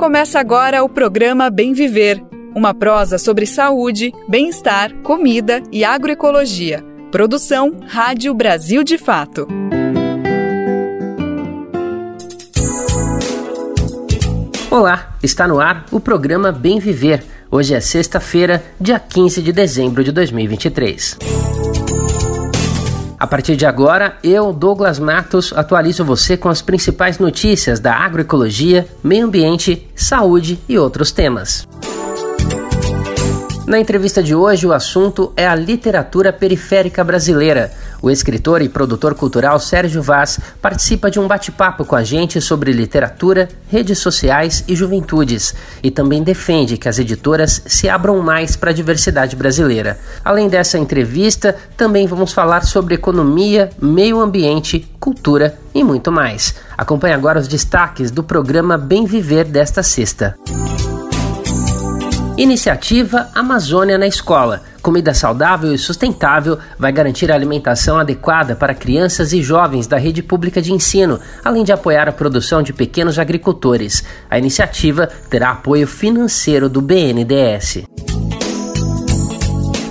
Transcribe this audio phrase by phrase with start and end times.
[0.00, 2.24] Começa agora o programa Bem Viver,
[2.56, 6.82] uma prosa sobre saúde, bem-estar, comida e agroecologia.
[7.12, 9.46] Produção Rádio Brasil de Fato.
[14.70, 17.22] Olá, está no ar o programa Bem Viver.
[17.50, 21.18] Hoje é sexta-feira, dia 15 de dezembro de 2023.
[23.30, 28.88] A partir de agora, eu, Douglas Matos, atualizo você com as principais notícias da agroecologia,
[29.04, 31.64] meio ambiente, saúde e outros temas.
[33.68, 37.70] Na entrevista de hoje, o assunto é a literatura periférica brasileira.
[38.02, 42.72] O escritor e produtor cultural Sérgio Vaz participa de um bate-papo com a gente sobre
[42.72, 48.70] literatura, redes sociais e juventudes, e também defende que as editoras se abram mais para
[48.70, 49.98] a diversidade brasileira.
[50.24, 56.54] Além dessa entrevista, também vamos falar sobre economia, meio ambiente, cultura e muito mais.
[56.76, 60.36] Acompanhe agora os destaques do programa Bem Viver desta sexta.
[62.36, 64.62] Iniciativa Amazônia na Escola.
[64.82, 70.22] Comida saudável e sustentável vai garantir a alimentação adequada para crianças e jovens da rede
[70.22, 74.02] pública de ensino, além de apoiar a produção de pequenos agricultores.
[74.30, 77.84] A iniciativa terá apoio financeiro do BNDES.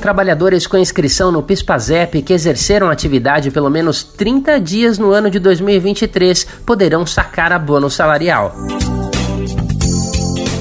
[0.02, 5.40] Trabalhadores com inscrição no PISPAZEP que exerceram atividade pelo menos 30 dias no ano de
[5.40, 8.56] 2023 poderão sacar abono salarial.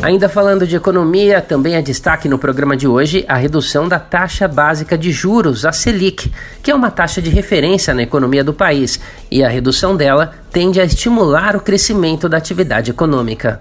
[0.00, 4.46] Ainda falando de economia, também é destaque no programa de hoje a redução da taxa
[4.46, 6.32] básica de juros, a Selic,
[6.62, 10.80] que é uma taxa de referência na economia do país, e a redução dela tende
[10.80, 13.60] a estimular o crescimento da atividade econômica.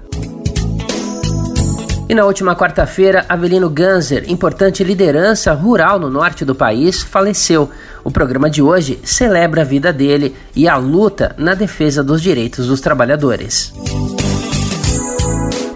[2.08, 7.70] E na última quarta-feira, Avelino Ganser, importante liderança rural no norte do país, faleceu.
[8.04, 12.68] O programa de hoje celebra a vida dele e a luta na defesa dos direitos
[12.68, 13.74] dos trabalhadores.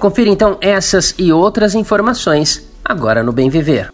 [0.02, 3.92] Confira então essas e outras informações agora no Bem Viver.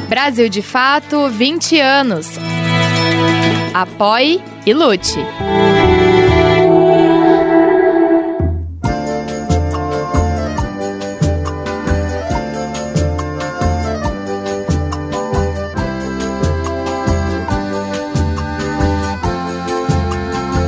[0.09, 2.29] Brasil de Fato 20 anos.
[3.75, 5.19] Apoie e lute.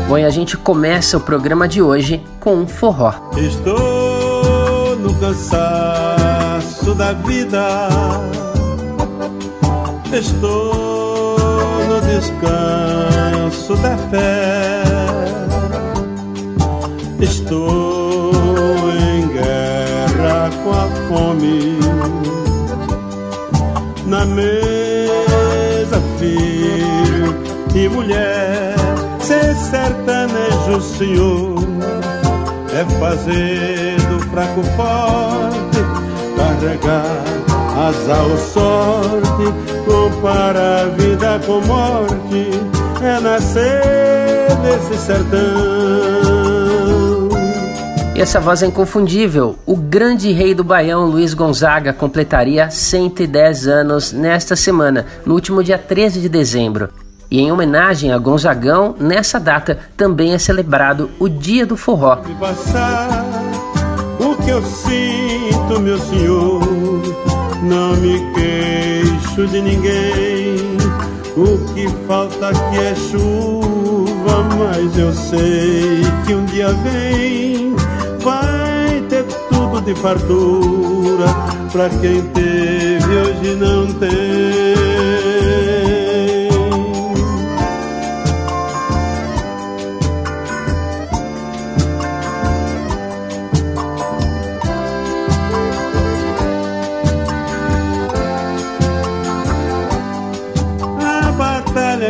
[0.09, 3.13] Bom, e a gente começa o programa de hoje com um forró.
[3.37, 7.91] Estou no cansaço da vida,
[10.11, 11.37] estou
[11.87, 14.83] no descanso da fé,
[17.21, 18.33] estou
[18.91, 21.79] em guerra com a fome,
[24.07, 24.78] na mesa
[29.59, 31.55] sertanejo, senhor,
[32.73, 35.79] é fazer do fraco forte,
[36.37, 37.39] carregar
[37.79, 39.55] asa ou sorte,
[39.85, 42.51] comparar a vida com morte,
[43.03, 45.99] é nascer desse sertão.
[48.17, 49.57] E essa voz é inconfundível.
[49.65, 55.79] O grande rei do Baião, Luiz Gonzaga, completaria 110 anos nesta semana, no último dia
[55.79, 56.89] 13 de dezembro.
[57.31, 62.17] E em homenagem a Gonzagão, nessa data também é celebrado o Dia do Forró.
[62.41, 63.25] Passar,
[64.19, 66.61] o que eu sinto, meu senhor,
[67.63, 70.57] não me queixo de ninguém.
[71.37, 77.77] O que falta aqui é chuva, mas eu sei que um dia vem
[78.21, 81.27] vai ter tudo de fartura.
[81.71, 85.28] Pra quem teve, hoje não tem.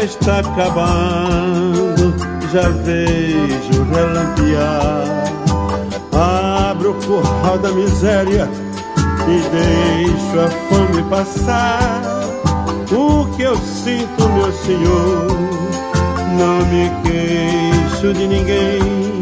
[0.09, 2.15] Está acabando,
[2.53, 5.05] já vejo relampear.
[6.71, 8.49] Abro o curral da miséria
[9.27, 12.01] e deixo a fome passar.
[12.91, 15.27] O que eu sinto, meu senhor,
[16.39, 19.19] não me queixo de ninguém.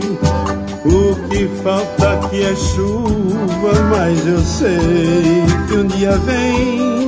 [0.84, 7.05] O que falta aqui é chuva, mas eu sei que um dia vem,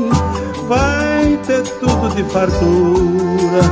[0.68, 3.62] vai ter tudo de fartura.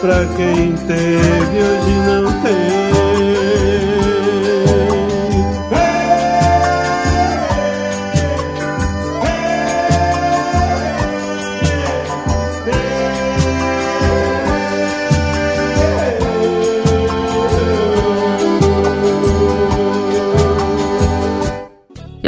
[0.00, 2.73] Pra quem teve, hoje não tem.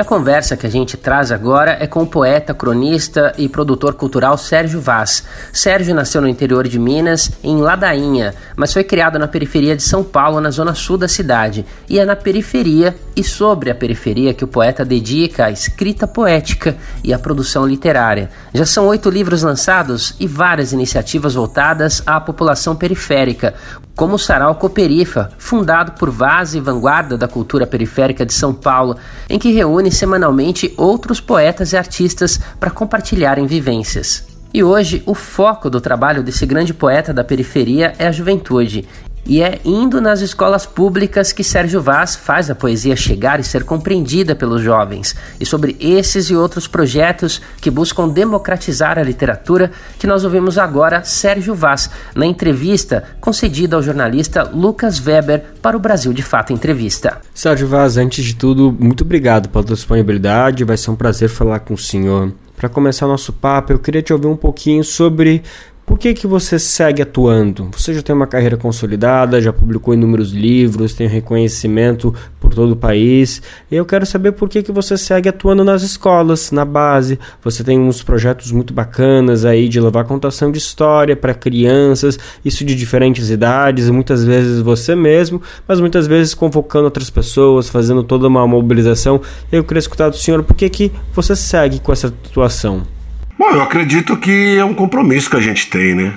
[0.06, 4.80] Conversa que a gente traz agora é com o poeta, cronista e produtor cultural Sérgio
[4.80, 5.24] Vaz.
[5.52, 10.02] Sérgio nasceu no interior de Minas, em Ladainha, mas foi criado na periferia de São
[10.02, 11.66] Paulo, na zona sul da cidade.
[11.88, 16.76] E é na periferia e sobre a periferia que o poeta dedica a escrita poética
[17.02, 18.30] e a produção literária.
[18.54, 23.54] Já são oito livros lançados e várias iniciativas voltadas à população periférica,
[23.96, 28.96] como o Sarau Cooperifa, fundado por Vaz e Vanguarda da Cultura Periférica de São Paulo,
[29.28, 34.26] em que reúne semanalmente outros poetas e artistas para compartilharem vivências.
[34.52, 38.86] E hoje, o foco do trabalho desse grande poeta da periferia é a juventude,
[39.26, 43.64] e é indo nas escolas públicas que Sérgio Vaz faz a poesia chegar e ser
[43.64, 45.14] compreendida pelos jovens.
[45.40, 51.02] E sobre esses e outros projetos que buscam democratizar a literatura, que nós ouvimos agora
[51.02, 57.20] Sérgio Vaz na entrevista concedida ao jornalista Lucas Weber para o Brasil de Fato Entrevista.
[57.34, 60.64] Sérgio Vaz, antes de tudo, muito obrigado pela disponibilidade.
[60.64, 62.32] Vai ser um prazer falar com o senhor.
[62.56, 65.42] Para começar nosso papo, eu queria te ouvir um pouquinho sobre
[65.86, 67.70] por que, que você segue atuando?
[67.70, 72.76] Você já tem uma carreira consolidada, já publicou inúmeros livros, tem reconhecimento por todo o
[72.76, 73.40] país.
[73.70, 77.20] E eu quero saber por que, que você segue atuando nas escolas, na base.
[77.40, 82.64] Você tem uns projetos muito bacanas aí de levar contação de história para crianças, isso
[82.64, 88.26] de diferentes idades, muitas vezes você mesmo, mas muitas vezes convocando outras pessoas, fazendo toda
[88.26, 89.20] uma mobilização.
[89.52, 92.95] Eu queria escutar do senhor por que, que você segue com essa atuação.
[93.38, 96.14] Bom, eu acredito que é um compromisso que a gente tem, né?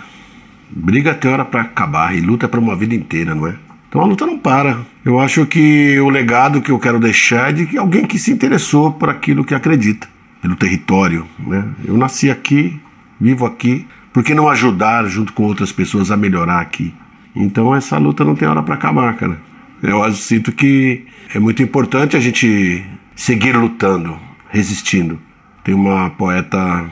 [0.69, 3.55] Briga tem hora para acabar e luta é para uma vida inteira, não é?
[3.89, 4.85] Então a luta não para.
[5.03, 8.93] Eu acho que o legado que eu quero deixar é de alguém que se interessou
[8.93, 10.07] por aquilo que acredita,
[10.41, 11.65] pelo território, né?
[11.83, 12.79] Eu nasci aqui,
[13.19, 16.93] vivo aqui, por que não ajudar junto com outras pessoas a melhorar aqui?
[17.35, 19.41] Então essa luta não tem hora para acabar, cara.
[19.83, 21.05] Eu sinto que
[21.35, 24.17] é muito importante a gente seguir lutando,
[24.49, 25.19] resistindo.
[25.65, 26.89] Tem uma poeta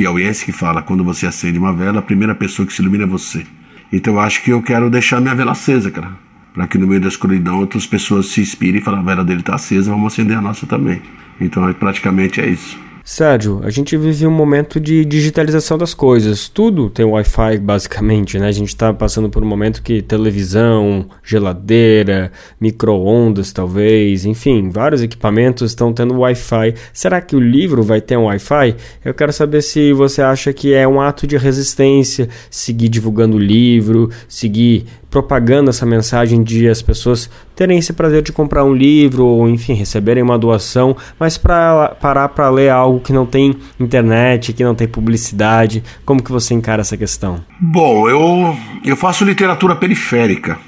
[0.00, 3.06] piauiense que fala: quando você acende uma vela, a primeira pessoa que se ilumina é
[3.06, 3.44] você.
[3.92, 6.12] Então eu acho que eu quero deixar minha vela acesa, cara.
[6.54, 9.40] Para que no meio da escuridão outras pessoas se inspirem e falem: a vela dele
[9.40, 11.02] está acesa, vamos acender a nossa também.
[11.38, 12.78] Então praticamente é isso.
[13.12, 16.48] Sérgio, a gente vive um momento de digitalização das coisas.
[16.48, 18.46] Tudo tem Wi-Fi, basicamente, né?
[18.46, 22.30] A gente está passando por um momento que televisão, geladeira,
[22.60, 26.74] micro-ondas, talvez, enfim, vários equipamentos estão tendo Wi-Fi.
[26.92, 28.76] Será que o livro vai ter um Wi-Fi?
[29.04, 33.40] Eu quero saber se você acha que é um ato de resistência seguir divulgando o
[33.40, 39.24] livro, seguir propagando essa mensagem de as pessoas terem esse prazer de comprar um livro
[39.26, 44.52] ou, enfim, receberem uma doação, mas para parar para ler algo que não tem internet,
[44.52, 47.44] que não tem publicidade, como que você encara essa questão?
[47.58, 50.58] Bom, eu, eu faço literatura periférica.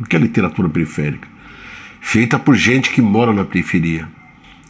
[0.00, 1.28] O que é literatura periférica?
[2.00, 4.08] Feita por gente que mora na periferia.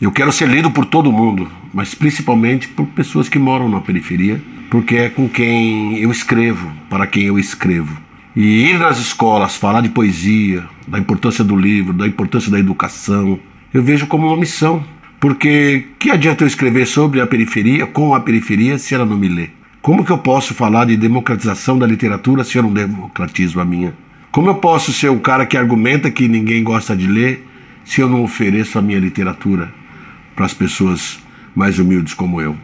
[0.00, 4.42] Eu quero ser lido por todo mundo, mas principalmente por pessoas que moram na periferia,
[4.70, 8.09] porque é com quem eu escrevo, para quem eu escrevo.
[8.34, 13.40] E ir nas escolas, falar de poesia, da importância do livro, da importância da educação,
[13.74, 14.84] eu vejo como uma missão.
[15.18, 19.28] Porque que adianta eu escrever sobre a periferia, com a periferia, se ela não me
[19.28, 19.50] lê?
[19.82, 23.94] Como que eu posso falar de democratização da literatura se eu não democratizo a minha?
[24.30, 27.46] Como eu posso ser o cara que argumenta que ninguém gosta de ler
[27.84, 29.72] se eu não ofereço a minha literatura
[30.36, 31.18] para as pessoas
[31.54, 32.56] mais humildes como eu?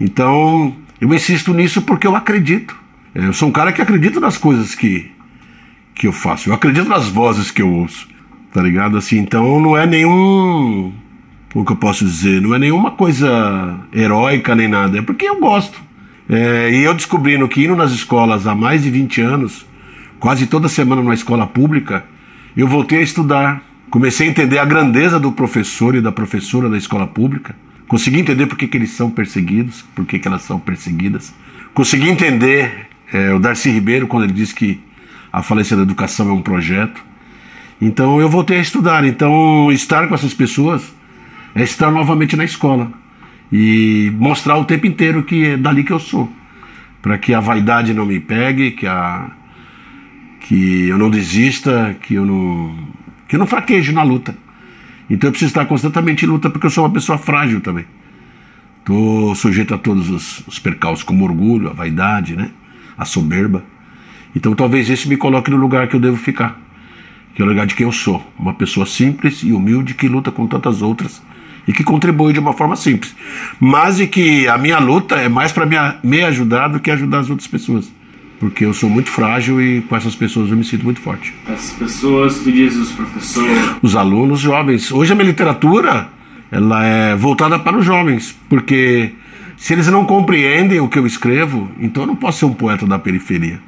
[0.00, 2.83] Então, eu insisto nisso porque eu acredito.
[3.14, 5.10] Eu sou um cara que acredita nas coisas que,
[5.94, 6.50] que eu faço.
[6.50, 8.08] Eu acredito nas vozes que eu ouço.
[8.52, 8.96] Tá ligado?
[8.96, 10.92] Assim, então não é nenhum.
[11.54, 12.42] O que eu posso dizer?
[12.42, 14.98] Não é nenhuma coisa heróica nem nada.
[14.98, 15.80] É porque eu gosto.
[16.28, 19.64] É, e eu descobrindo que indo nas escolas há mais de 20 anos,
[20.18, 22.04] quase toda semana numa escola pública,
[22.56, 23.62] eu voltei a estudar.
[23.90, 27.54] Comecei a entender a grandeza do professor e da professora da escola pública.
[27.86, 31.32] Consegui entender por que, que eles são perseguidos, por que, que elas são perseguidas.
[31.74, 34.80] Consegui entender é, o Darcy Ribeiro, quando ele disse que
[35.32, 37.00] a falência da educação é um projeto.
[37.80, 39.04] Então eu voltei a estudar.
[39.04, 40.92] Então estar com essas pessoas
[41.54, 42.90] é estar novamente na escola
[43.52, 46.28] e mostrar o tempo inteiro que é dali que eu sou,
[47.00, 49.30] para que a vaidade não me pegue, que a
[50.40, 52.76] que eu não desista, que eu não
[53.28, 54.36] que eu não fraqueje na luta.
[55.08, 57.86] Então eu preciso estar constantemente em luta porque eu sou uma pessoa frágil também.
[58.80, 62.50] Estou sujeito a todos os, os percalços, como orgulho, a vaidade, né?
[62.96, 63.64] A soberba.
[64.34, 66.60] Então talvez esse me coloque no lugar que eu devo ficar,
[67.34, 70.30] que é o lugar de quem eu sou, uma pessoa simples e humilde que luta
[70.30, 71.22] com tantas outras
[71.66, 73.14] e que contribui de uma forma simples,
[73.58, 77.20] mas e que a minha luta é mais para me, me ajudar do que ajudar
[77.20, 77.90] as outras pessoas.
[78.38, 81.32] Porque eu sou muito frágil e com essas pessoas eu me sinto muito forte.
[81.48, 83.76] Essas pessoas, tu diz os professores.
[83.80, 84.92] Os alunos jovens.
[84.92, 86.08] Hoje a minha literatura
[86.50, 89.12] ela é voltada para os jovens, porque
[89.64, 92.86] se eles não compreendem o que eu escrevo, então eu não posso ser um poeta
[92.86, 93.58] da periferia.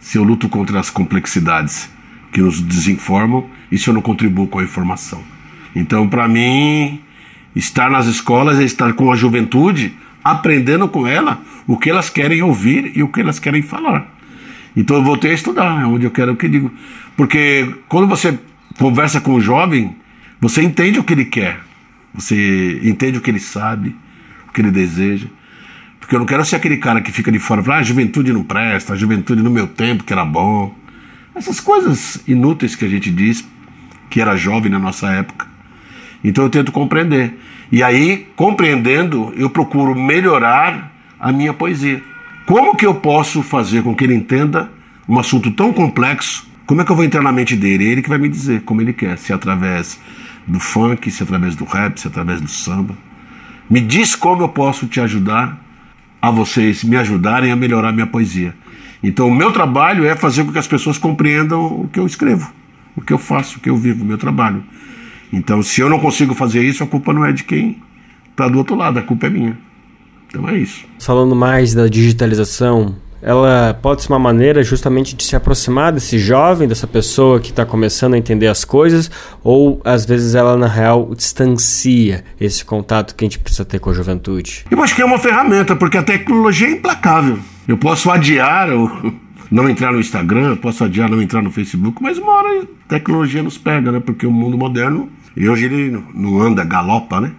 [0.00, 1.90] Se eu luto contra as complexidades
[2.32, 5.22] que nos desinformam e se eu não contribuo com a informação.
[5.76, 7.02] Então, para mim,
[7.54, 9.94] estar nas escolas é estar com a juventude,
[10.24, 14.10] aprendendo com ela o que elas querem ouvir e o que elas querem falar.
[14.74, 16.72] Então eu voltei a estudar, é onde eu quero que digo.
[17.18, 18.38] Porque quando você
[18.78, 19.94] conversa com o jovem,
[20.40, 21.60] você entende o que ele quer.
[22.14, 23.94] Você entende o que ele sabe, o
[24.52, 25.26] que ele deseja.
[25.98, 28.32] Porque eu não quero ser aquele cara que fica de fora fala, ah, a juventude
[28.32, 30.74] não presta, a juventude no meu tempo que era bom.
[31.34, 33.46] Essas coisas inúteis que a gente diz,
[34.08, 35.46] que era jovem na nossa época.
[36.24, 37.38] Então eu tento compreender.
[37.70, 42.02] E aí, compreendendo, eu procuro melhorar a minha poesia.
[42.46, 44.70] Como que eu posso fazer com que ele entenda
[45.06, 46.48] um assunto tão complexo?
[46.66, 47.86] Como é que eu vou entrar na mente dele?
[47.86, 50.00] É ele que vai me dizer como ele quer, se é através
[50.46, 52.96] do funk, se é através do rap, se é através do samba.
[53.68, 55.64] Me diz como eu posso te ajudar
[56.20, 58.54] a vocês me ajudarem a melhorar minha poesia.
[59.02, 62.52] Então, o meu trabalho é fazer com que as pessoas compreendam o que eu escrevo,
[62.96, 64.64] o que eu faço, o que eu vivo, o meu trabalho.
[65.32, 67.80] Então, se eu não consigo fazer isso, a culpa não é de quem
[68.30, 69.58] está do outro lado, a culpa é minha.
[70.28, 70.84] Então é isso.
[71.00, 76.68] Falando mais da digitalização, ela pode ser uma maneira justamente de se aproximar desse jovem,
[76.68, 79.10] dessa pessoa que está começando a entender as coisas,
[79.42, 83.90] ou às vezes ela na real distancia esse contato que a gente precisa ter com
[83.90, 84.64] a juventude?
[84.70, 87.38] Eu acho que é uma ferramenta, porque a tecnologia é implacável.
[87.66, 88.90] Eu posso adiar ou
[89.50, 93.42] não entrar no Instagram, posso adiar não entrar no Facebook, mas uma hora a tecnologia
[93.42, 94.00] nos pega, né?
[94.00, 97.32] Porque o mundo moderno, hoje ele não anda, galopa, né?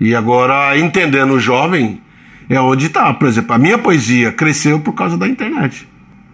[0.00, 2.00] E agora, entendendo o jovem,
[2.48, 3.12] é onde está.
[3.14, 5.88] Por exemplo, a minha poesia cresceu por causa da internet.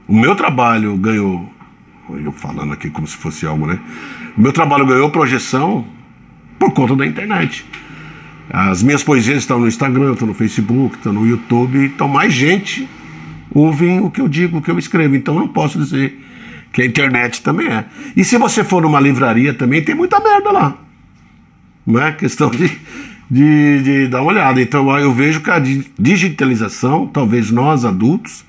[0.07, 1.53] O meu trabalho ganhou.
[2.09, 3.79] Eu falando aqui como se fosse algo, né?
[4.37, 5.87] O meu trabalho ganhou projeção
[6.59, 7.65] por conta da internet.
[8.53, 12.89] As minhas poesias estão no Instagram, estão no Facebook, estão no YouTube, então mais gente
[13.55, 15.15] ouve o que eu digo, o que eu escrevo.
[15.15, 16.19] Então eu não posso dizer
[16.73, 17.85] que a internet também é.
[18.17, 20.77] E se você for numa livraria também, tem muita merda lá.
[21.87, 22.71] Não é questão de
[23.31, 24.61] de, de dar uma olhada.
[24.61, 25.63] Então eu vejo que a
[25.99, 28.45] digitalização, talvez nós adultos,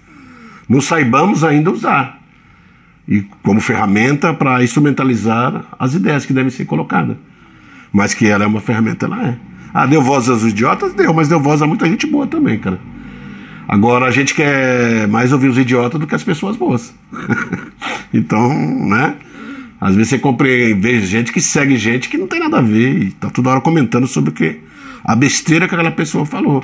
[0.67, 2.19] não saibamos ainda usar.
[3.07, 7.17] E como ferramenta para instrumentalizar as ideias que devem ser colocadas.
[7.91, 9.37] Mas que ela é uma ferramenta, ela é.
[9.73, 10.93] Ah, deu voz aos idiotas?
[10.93, 12.79] Deu, mas deu voz a muita gente boa também, cara.
[13.67, 16.93] Agora a gente quer mais ouvir os idiotas do que as pessoas boas.
[18.13, 18.49] então,
[18.87, 19.15] né?
[19.79, 23.11] Às vezes você compreende, gente que segue gente que não tem nada a ver e
[23.11, 24.59] tá toda hora comentando sobre o que
[25.03, 26.63] a besteira que aquela pessoa falou.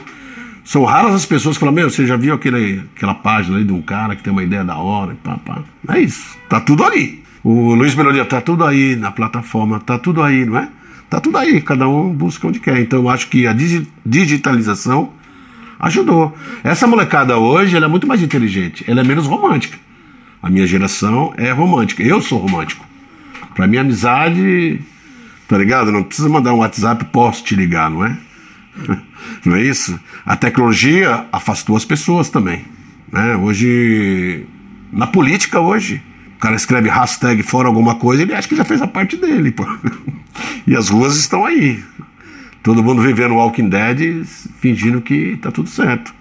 [0.63, 3.71] São raras as pessoas que falam, meu, você já viu aquele, aquela página aí de
[3.71, 5.63] um cara que tem uma ideia da hora e pá, pá.
[5.87, 7.23] É isso, tá tudo ali.
[7.43, 10.67] O Luiz Melodia tá tudo aí na plataforma, tá tudo aí, não é?
[11.09, 12.79] Tá tudo aí, cada um busca onde quer.
[12.79, 13.55] Então eu acho que a
[14.05, 15.13] digitalização
[15.79, 16.35] ajudou.
[16.63, 19.77] Essa molecada hoje, ela é muito mais inteligente, ela é menos romântica.
[20.43, 22.85] A minha geração é romântica, eu sou romântico.
[23.55, 24.81] Pra minha amizade,
[25.47, 25.91] tá ligado?
[25.91, 28.17] Não precisa mandar um WhatsApp, posso te ligar, não é?
[29.45, 29.99] Não é isso?
[30.25, 32.65] A tecnologia afastou as pessoas também.
[33.11, 33.35] Né?
[33.35, 34.45] Hoje,
[34.91, 36.01] na política hoje,
[36.35, 39.51] o cara escreve hashtag fora alguma coisa, ele acha que já fez a parte dele.
[39.51, 39.65] Pô.
[40.65, 41.83] E as ruas estão aí.
[42.61, 44.25] Todo mundo vivendo Walking Dead,
[44.59, 46.13] fingindo que tá tudo certo.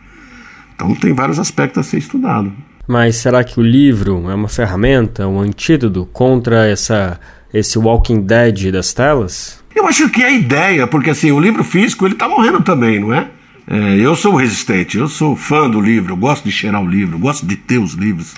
[0.75, 2.53] Então tem vários aspectos a ser estudado.
[2.87, 7.19] Mas será que o livro é uma ferramenta, um antídoto contra essa,
[7.53, 9.63] esse Walking Dead das telas?
[9.77, 12.99] Eu acho que é a ideia, porque assim, o livro físico ele tá morrendo também,
[12.99, 13.29] não é?
[13.69, 13.97] é?
[13.97, 17.21] Eu sou resistente, eu sou fã do livro, eu gosto de cheirar o livro, eu
[17.21, 18.35] gosto de ter os livros.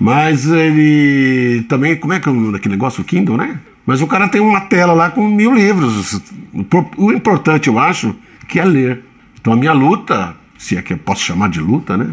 [0.00, 3.60] Mas ele também, como é que é aquele negócio, o Kindle, né?
[3.86, 6.20] Mas o cara tem uma tela lá com mil livros.
[6.96, 8.12] O importante, eu acho,
[8.48, 9.04] que é ler.
[9.40, 12.10] Então a minha luta, se é que eu posso chamar de luta, né?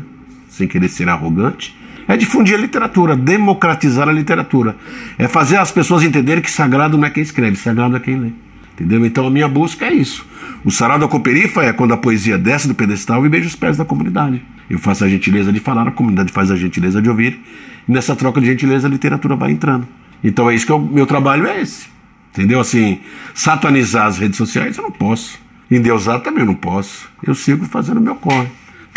[0.50, 1.76] Sem querer ser arrogante,
[2.08, 4.76] é difundir a literatura, democratizar a literatura.
[5.18, 8.30] É fazer as pessoas entenderem que sagrado não é quem escreve, sagrado é quem lê.
[8.78, 9.04] Entendeu?
[9.04, 10.24] Então a minha busca é isso.
[10.64, 13.76] O sarau da Cooperifa é quando a poesia desce do pedestal e beija os pés
[13.76, 14.40] da comunidade.
[14.70, 17.40] Eu faço a gentileza de falar, a comunidade faz a gentileza de ouvir.
[17.88, 19.88] E nessa troca de gentileza a literatura vai entrando.
[20.24, 21.88] Então é isso que o meu trabalho é esse.
[22.32, 22.60] Entendeu?
[22.60, 23.00] Assim,
[23.34, 25.40] satanizar as redes sociais eu não posso.
[25.72, 27.10] Endeusar também eu não posso.
[27.26, 28.48] Eu sigo fazendo o meu corre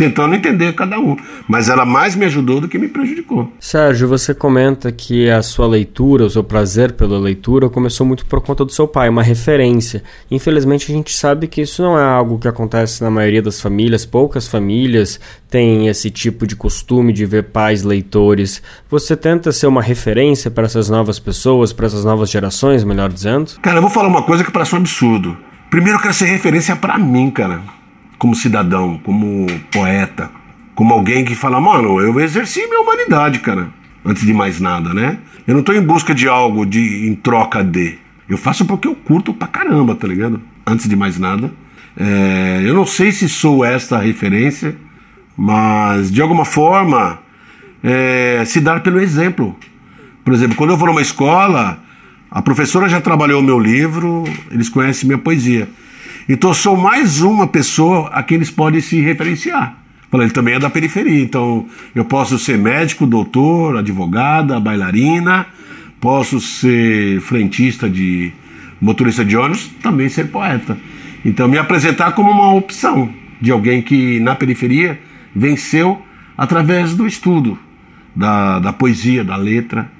[0.00, 1.14] tentando entender cada um.
[1.46, 3.52] Mas ela mais me ajudou do que me prejudicou.
[3.60, 8.40] Sérgio, você comenta que a sua leitura, o seu prazer pela leitura, começou muito por
[8.40, 10.02] conta do seu pai, uma referência.
[10.30, 14.06] Infelizmente, a gente sabe que isso não é algo que acontece na maioria das famílias,
[14.06, 18.62] poucas famílias têm esse tipo de costume de ver pais leitores.
[18.88, 23.52] Você tenta ser uma referência para essas novas pessoas, para essas novas gerações, melhor dizendo?
[23.60, 25.36] Cara, eu vou falar uma coisa que parece um absurdo.
[25.68, 27.79] Primeiro, eu quero ser referência para mim, cara
[28.20, 30.30] como cidadão, como poeta,
[30.74, 33.70] como alguém que fala, mano, eu exerci minha humanidade, cara,
[34.04, 35.18] antes de mais nada, né?
[35.46, 37.96] Eu não tô em busca de algo de em troca de.
[38.28, 40.38] Eu faço porque eu curto pra caramba, tá ligado?
[40.66, 41.50] Antes de mais nada.
[41.96, 44.76] É, eu não sei se sou esta referência,
[45.34, 47.20] mas de alguma forma
[47.82, 49.56] é, se dar pelo exemplo.
[50.22, 51.82] Por exemplo, quando eu vou numa escola,
[52.30, 55.66] a professora já trabalhou o meu livro, eles conhecem minha poesia.
[56.32, 59.76] Então sou mais uma pessoa a quem eles podem se referenciar.
[60.12, 65.44] Ele também é da periferia, então eu posso ser médico, doutor, advogada, bailarina,
[66.00, 68.32] posso ser frentista de
[68.80, 70.78] motorista de ônibus, também ser poeta.
[71.24, 75.00] Então me apresentar como uma opção de alguém que na periferia
[75.34, 76.00] venceu
[76.38, 77.58] através do estudo,
[78.14, 79.90] da, da poesia, da letra,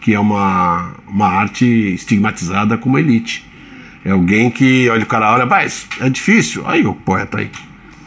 [0.00, 3.52] que é uma, uma arte estigmatizada como elite.
[4.04, 6.62] É alguém que olha o cara, olha, mas é difícil.
[6.66, 7.50] Aí o poeta aí.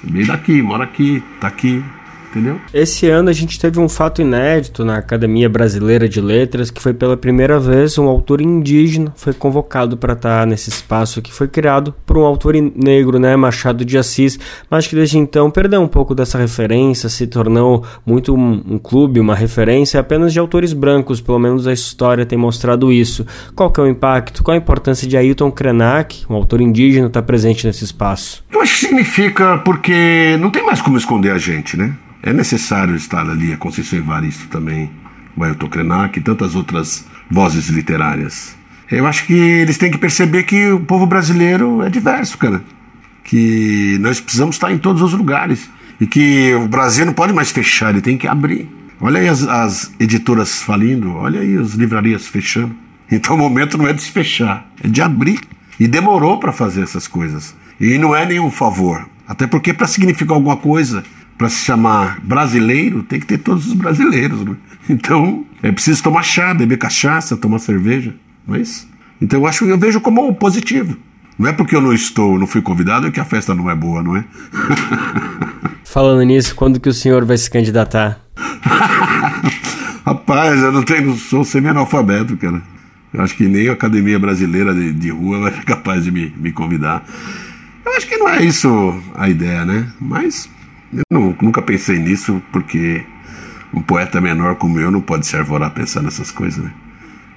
[0.04, 1.84] Veio daqui, mora aqui, tá aqui,
[2.30, 2.60] entendeu?
[2.74, 6.94] Esse ano a gente teve um fato inédito na Academia Brasileira de Letras, que foi
[6.94, 11.94] pela primeira vez um autor indígena foi convocado para estar nesse espaço que foi criado
[12.06, 16.14] por um autor negro, né, Machado de Assis, mas que desde então perdeu um pouco
[16.14, 21.40] dessa referência, se tornou muito um, um clube, uma referência apenas de autores brancos, pelo
[21.40, 23.26] menos a história tem mostrado isso.
[23.56, 24.44] Qual que é o impacto?
[24.44, 28.44] Qual a importância de Ailton Krenak, um autor indígena, estar presente nesse espaço?
[28.52, 31.94] Eu acho que significa porque não tem mais como esconder a gente, né?
[32.28, 34.92] É necessário estar ali a Conceição Evaristo também,
[35.34, 38.54] o Ailton Krenak e tantas outras vozes literárias.
[38.92, 42.62] Eu acho que eles têm que perceber que o povo brasileiro é diverso, cara.
[43.24, 45.70] Que nós precisamos estar em todos os lugares.
[46.02, 48.70] E que o Brasil não pode mais fechar, ele tem que abrir.
[49.00, 52.76] Olha aí as, as editoras falindo, olha aí as livrarias fechando.
[53.10, 55.40] Então o momento não é de se fechar, é de abrir.
[55.80, 57.56] E demorou para fazer essas coisas.
[57.80, 59.08] E não é nenhum favor.
[59.26, 61.06] Até porque para significar alguma coisa,
[61.38, 64.44] para se chamar brasileiro, tem que ter todos os brasileiros.
[64.44, 64.56] Né?
[64.90, 68.16] Então, é preciso tomar chá, beber cachaça, tomar cerveja.
[68.48, 68.88] Não é isso?
[69.22, 70.96] Então, eu acho eu vejo como positivo.
[71.38, 74.02] Não é porque eu não estou, não fui convidado que a festa não é boa,
[74.02, 74.24] não é?
[75.84, 78.22] Falando nisso, quando que o senhor vai se candidatar?
[80.06, 82.62] Rapaz, eu não tenho, sou semi-analfabeto, cara.
[83.14, 86.34] Eu acho que nem a Academia Brasileira de, de Rua vai ser capaz de me,
[86.38, 87.04] me convidar.
[87.86, 89.88] Eu acho que não é isso a ideia, né?
[90.00, 90.50] Mas
[90.94, 93.06] eu não, nunca pensei nisso, porque
[93.74, 96.72] um poeta menor como eu não pode se arvorar pensar nessas coisas, né?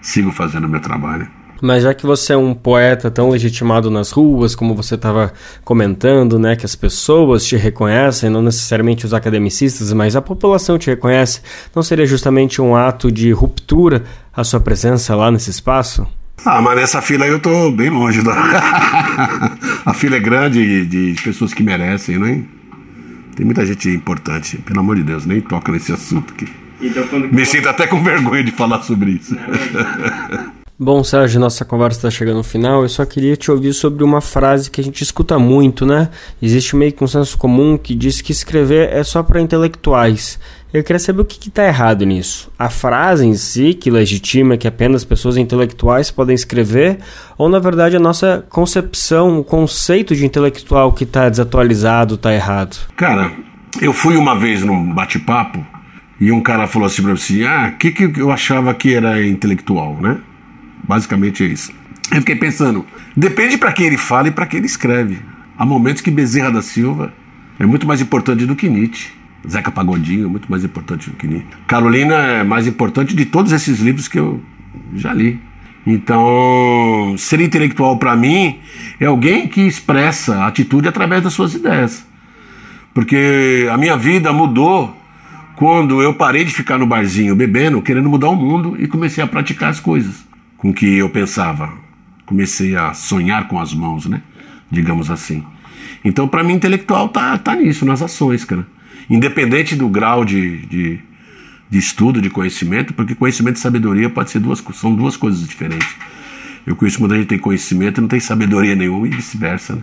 [0.00, 1.28] Sigo fazendo o meu trabalho.
[1.62, 5.32] Mas já que você é um poeta tão legitimado nas ruas, como você estava
[5.62, 10.88] comentando, né, que as pessoas te reconhecem, não necessariamente os academicistas, mas a população te
[10.88, 11.42] reconhece,
[11.74, 16.06] não seria justamente um ato de ruptura a sua presença lá nesse espaço?
[16.46, 18.32] Ah, mas nessa fila aí eu tô bem longe da.
[19.84, 22.42] a fila é grande de pessoas que merecem, né?
[23.36, 26.46] Tem muita gente importante, pelo amor de Deus, nem toca nesse assunto aqui.
[26.80, 29.36] Então, Me sinto até com vergonha de falar sobre isso.
[30.82, 32.80] Bom, Sérgio, nossa conversa está chegando ao final.
[32.80, 36.08] Eu só queria te ouvir sobre uma frase que a gente escuta muito, né?
[36.40, 40.40] Existe meio que um senso comum que diz que escrever é só para intelectuais.
[40.72, 42.48] Eu queria saber o que está errado nisso.
[42.56, 46.98] A frase em si, que legitima que apenas pessoas intelectuais podem escrever,
[47.36, 52.76] ou na verdade a nossa concepção, o conceito de intelectual que está desatualizado, está errado?
[52.96, 53.32] Cara,
[53.82, 55.64] eu fui uma vez num bate-papo
[56.20, 58.94] e um cara falou assim para mim assim: ah, o que, que eu achava que
[58.94, 60.18] era intelectual, né?
[60.86, 61.72] Basicamente é isso.
[62.12, 65.20] Eu fiquei pensando, depende para quem ele fala e para quem ele escreve.
[65.58, 67.12] Há momentos que Bezerra da Silva
[67.58, 69.19] é muito mais importante do que Nietzsche.
[69.48, 71.48] Zeca Pagodinho muito mais importante do que Nietzsche.
[71.66, 74.42] Carolina é mais importante de todos esses livros que eu
[74.94, 75.40] já li.
[75.86, 78.58] Então, ser intelectual para mim
[78.98, 82.06] é alguém que expressa atitude através das suas ideias.
[82.92, 84.94] Porque a minha vida mudou
[85.56, 89.26] quando eu parei de ficar no barzinho bebendo, querendo mudar o mundo e comecei a
[89.26, 90.26] praticar as coisas
[90.56, 91.72] com que eu pensava.
[92.26, 94.22] Comecei a sonhar com as mãos, né?
[94.70, 95.44] Digamos assim.
[96.04, 98.66] Então, para mim, intelectual tá, tá nisso, nas ações, cara.
[99.10, 101.00] Independente do grau de, de,
[101.68, 105.88] de estudo, de conhecimento, porque conhecimento e sabedoria pode ser duas, são duas coisas diferentes.
[106.64, 109.74] Eu conheço muita gente que tem conhecimento e não tem sabedoria nenhuma e vice-versa.
[109.74, 109.82] Né?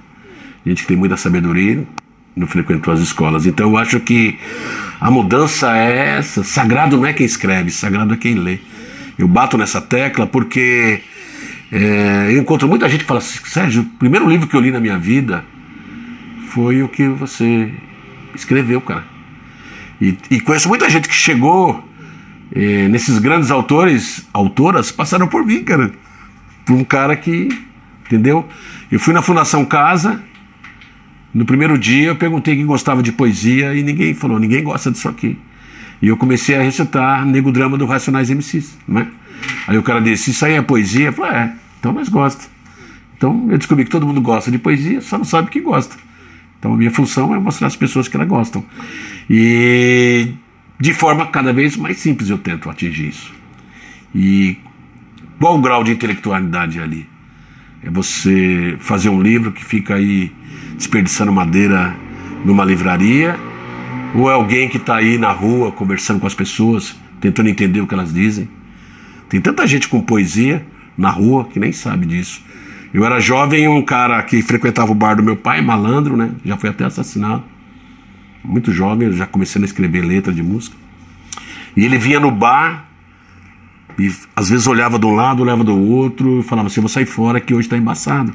[0.66, 1.86] Gente que tem muita sabedoria
[2.36, 3.46] não frequentou as escolas.
[3.46, 4.38] Então eu acho que
[5.02, 6.44] a mudança é essa.
[6.44, 8.60] Sagrado não é quem escreve, sagrado é quem lê.
[9.18, 11.02] Eu bato nessa tecla porque
[11.72, 14.72] é, eu encontro muita gente que fala assim, Sérgio, o primeiro livro que eu li
[14.72, 15.44] na minha vida
[16.50, 17.74] foi o que você
[18.34, 19.16] escreveu, cara.
[20.02, 21.84] E, e conheço muita gente que chegou
[22.52, 25.92] é, nesses grandes autores, autoras, passaram por mim, cara.
[26.66, 27.50] Por um cara que,
[28.06, 28.48] entendeu?
[28.92, 30.22] Eu fui na Fundação Casa,
[31.34, 35.08] no primeiro dia eu perguntei quem gostava de poesia e ninguém falou, ninguém gosta disso
[35.08, 35.38] aqui.
[36.02, 39.08] E eu comecei a recitar Nego Drama do Racionais MCs, não é?
[39.68, 41.08] Aí o cara disse, isso aí é poesia?
[41.08, 42.50] Eu falei, é, então nós gostamos.
[43.18, 45.96] Então eu descobri que todo mundo gosta de poesia, só não sabe que gosta.
[46.60, 48.63] Então a minha função é mostrar às pessoas que elas gostam.
[49.30, 50.30] E
[50.80, 53.34] de forma cada vez mais simples eu tento atingir isso.
[54.13, 54.58] E
[55.39, 57.08] qual o grau de intelectualidade ali?
[57.84, 60.32] É você fazer um livro que fica aí
[60.76, 61.96] desperdiçando madeira
[62.43, 63.38] numa livraria
[64.15, 67.88] ou é alguém que está aí na rua conversando com as pessoas, tentando entender o
[67.88, 68.50] que elas dizem?
[69.30, 70.65] Tem tanta gente com poesia
[70.98, 72.41] na rua que nem sabe disso.
[72.93, 76.32] Eu era jovem, um cara que frequentava o bar do meu pai, malandro, né?
[76.45, 77.43] Já foi até assassinado.
[78.43, 80.76] Muito jovem, já comecei a escrever letra de música.
[81.76, 82.88] E ele vinha no bar
[84.00, 87.06] e às vezes olhava de um lado, olhava do outro falava assim: Eu vou sair
[87.06, 88.34] fora que hoje está embaçado.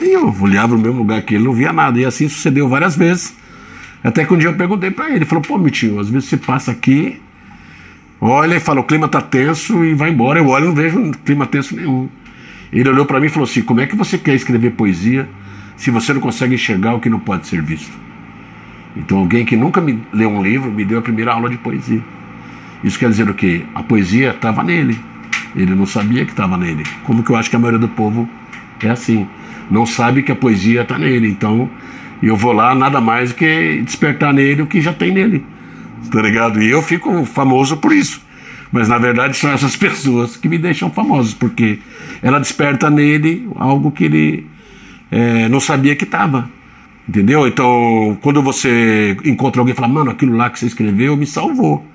[0.00, 1.98] Aí eu olhava no mesmo lugar que ele, não via nada.
[1.98, 3.36] E assim sucedeu várias vezes.
[4.02, 6.36] Até que um dia eu perguntei para ele, ele falou, pô, Mitinho, às vezes você
[6.36, 7.18] passa aqui,
[8.20, 10.38] olha e fala, o clima tá tenso e vai embora.
[10.38, 12.08] Eu olho e não vejo clima tenso nenhum.
[12.74, 15.28] Ele olhou para mim e falou assim, como é que você quer escrever poesia
[15.76, 17.96] se você não consegue enxergar o que não pode ser visto?
[18.96, 22.02] Então alguém que nunca me leu um livro me deu a primeira aula de poesia.
[22.82, 23.64] Isso quer dizer o quê?
[23.74, 24.98] A poesia estava nele.
[25.54, 26.82] Ele não sabia que estava nele.
[27.04, 28.28] Como que eu acho que a maioria do povo
[28.82, 29.26] é assim.
[29.70, 31.28] Não sabe que a poesia está nele.
[31.28, 31.70] Então
[32.20, 35.44] eu vou lá nada mais do que despertar nele o que já tem nele.
[36.10, 36.60] Tá ligado?
[36.60, 38.20] E eu fico famoso por isso.
[38.74, 41.78] Mas na verdade são essas pessoas que me deixam famoso, porque
[42.20, 44.46] ela desperta nele algo que ele
[45.12, 46.50] é, não sabia que estava.
[47.08, 47.46] Entendeu?
[47.46, 51.86] Então, quando você encontra alguém e fala, mano, aquilo lá que você escreveu me salvou.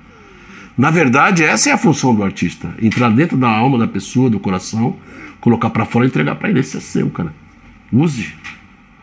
[0.78, 4.39] Na verdade, essa é a função do artista: entrar dentro da alma da pessoa, do
[4.39, 4.96] coração,
[5.42, 6.62] colocar para fora e entregar para ele.
[6.62, 7.34] Esse é seu, cara.
[7.92, 8.34] Use.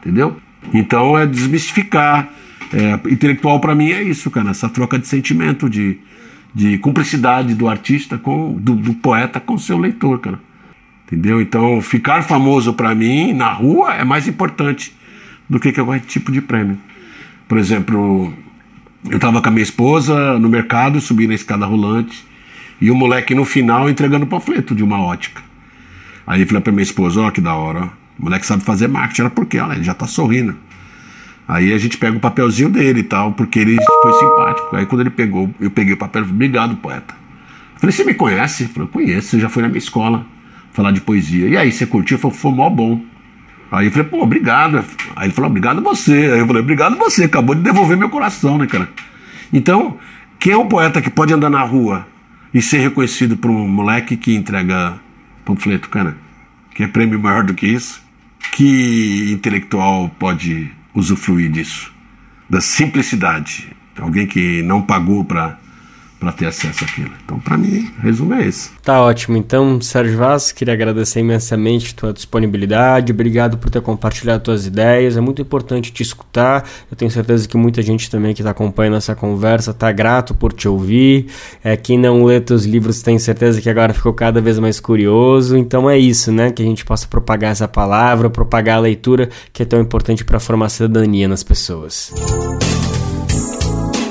[0.00, 0.38] Entendeu?
[0.72, 2.26] Então é desmistificar.
[2.72, 5.98] É, intelectual para mim é isso, cara, essa troca de sentimento, de,
[6.56, 10.40] de cumplicidade do artista com do, do poeta com seu leitor, cara.
[11.04, 11.38] Entendeu?
[11.38, 14.96] Então, ficar famoso para mim na rua é mais importante
[15.46, 16.78] do que qualquer tipo de prêmio.
[17.46, 18.32] Por exemplo,
[19.04, 22.24] eu estava com a minha esposa no mercado, subi na escada rolante,
[22.80, 25.42] e o moleque no final entregando panfleto de uma ótica.
[26.26, 27.88] Aí eu falei para minha esposa: Ó, oh, que da hora, ó.
[28.18, 29.20] O moleque sabe fazer marketing.
[29.20, 30.56] Era porque, olha, ele já tá sorrindo.
[31.48, 34.74] Aí a gente pega o papelzinho dele e tal, porque ele foi simpático.
[34.74, 37.14] Aí quando ele pegou, eu peguei o papel, obrigado, poeta.
[37.76, 38.64] Falei, você me conhece?
[38.64, 40.26] Ele falou, conheço, você já foi na minha escola
[40.72, 41.48] falar de poesia.
[41.48, 42.18] E aí, você curtiu?
[42.18, 43.00] Falei, foi mó bom.
[43.70, 44.84] Aí eu falei, pô, obrigado.
[45.14, 46.12] Aí ele falou, obrigado você.
[46.12, 48.88] Aí eu falei, obrigado você, acabou de devolver meu coração, né, cara?
[49.52, 49.98] Então,
[50.38, 52.06] quem é um poeta que pode andar na rua
[52.52, 54.98] e ser reconhecido por um moleque que entrega
[55.44, 56.16] panfleto, cara?
[56.74, 58.02] Que é prêmio maior do que isso?
[58.52, 61.92] Que intelectual pode usufruir disso?
[62.48, 63.68] Da simplicidade.
[63.96, 65.58] Alguém que não pagou para
[66.26, 67.12] para ter acesso àquilo.
[67.24, 68.70] Então, para mim, resumo é esse.
[68.82, 69.36] Tá ótimo.
[69.36, 73.12] Então, Sérgio Vaz, queria agradecer imensamente tua disponibilidade.
[73.12, 75.16] Obrigado por ter compartilhado tuas ideias.
[75.16, 76.68] É muito importante te escutar.
[76.90, 80.52] Eu tenho certeza que muita gente também que está acompanhando essa conversa está grato por
[80.52, 81.26] te ouvir.
[81.62, 85.56] É, quem não lê teus livros tem certeza que agora ficou cada vez mais curioso.
[85.56, 86.50] Então é isso, né?
[86.50, 90.40] Que a gente possa propagar essa palavra, propagar a leitura, que é tão importante para
[90.40, 92.12] formar cidadania nas pessoas.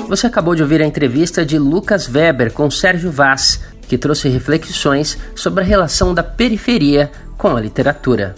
[0.08, 5.18] Você acabou de ouvir a entrevista de Lucas Weber com Sérgio Vaz, que trouxe reflexões
[5.34, 8.34] sobre a relação da periferia com a literatura.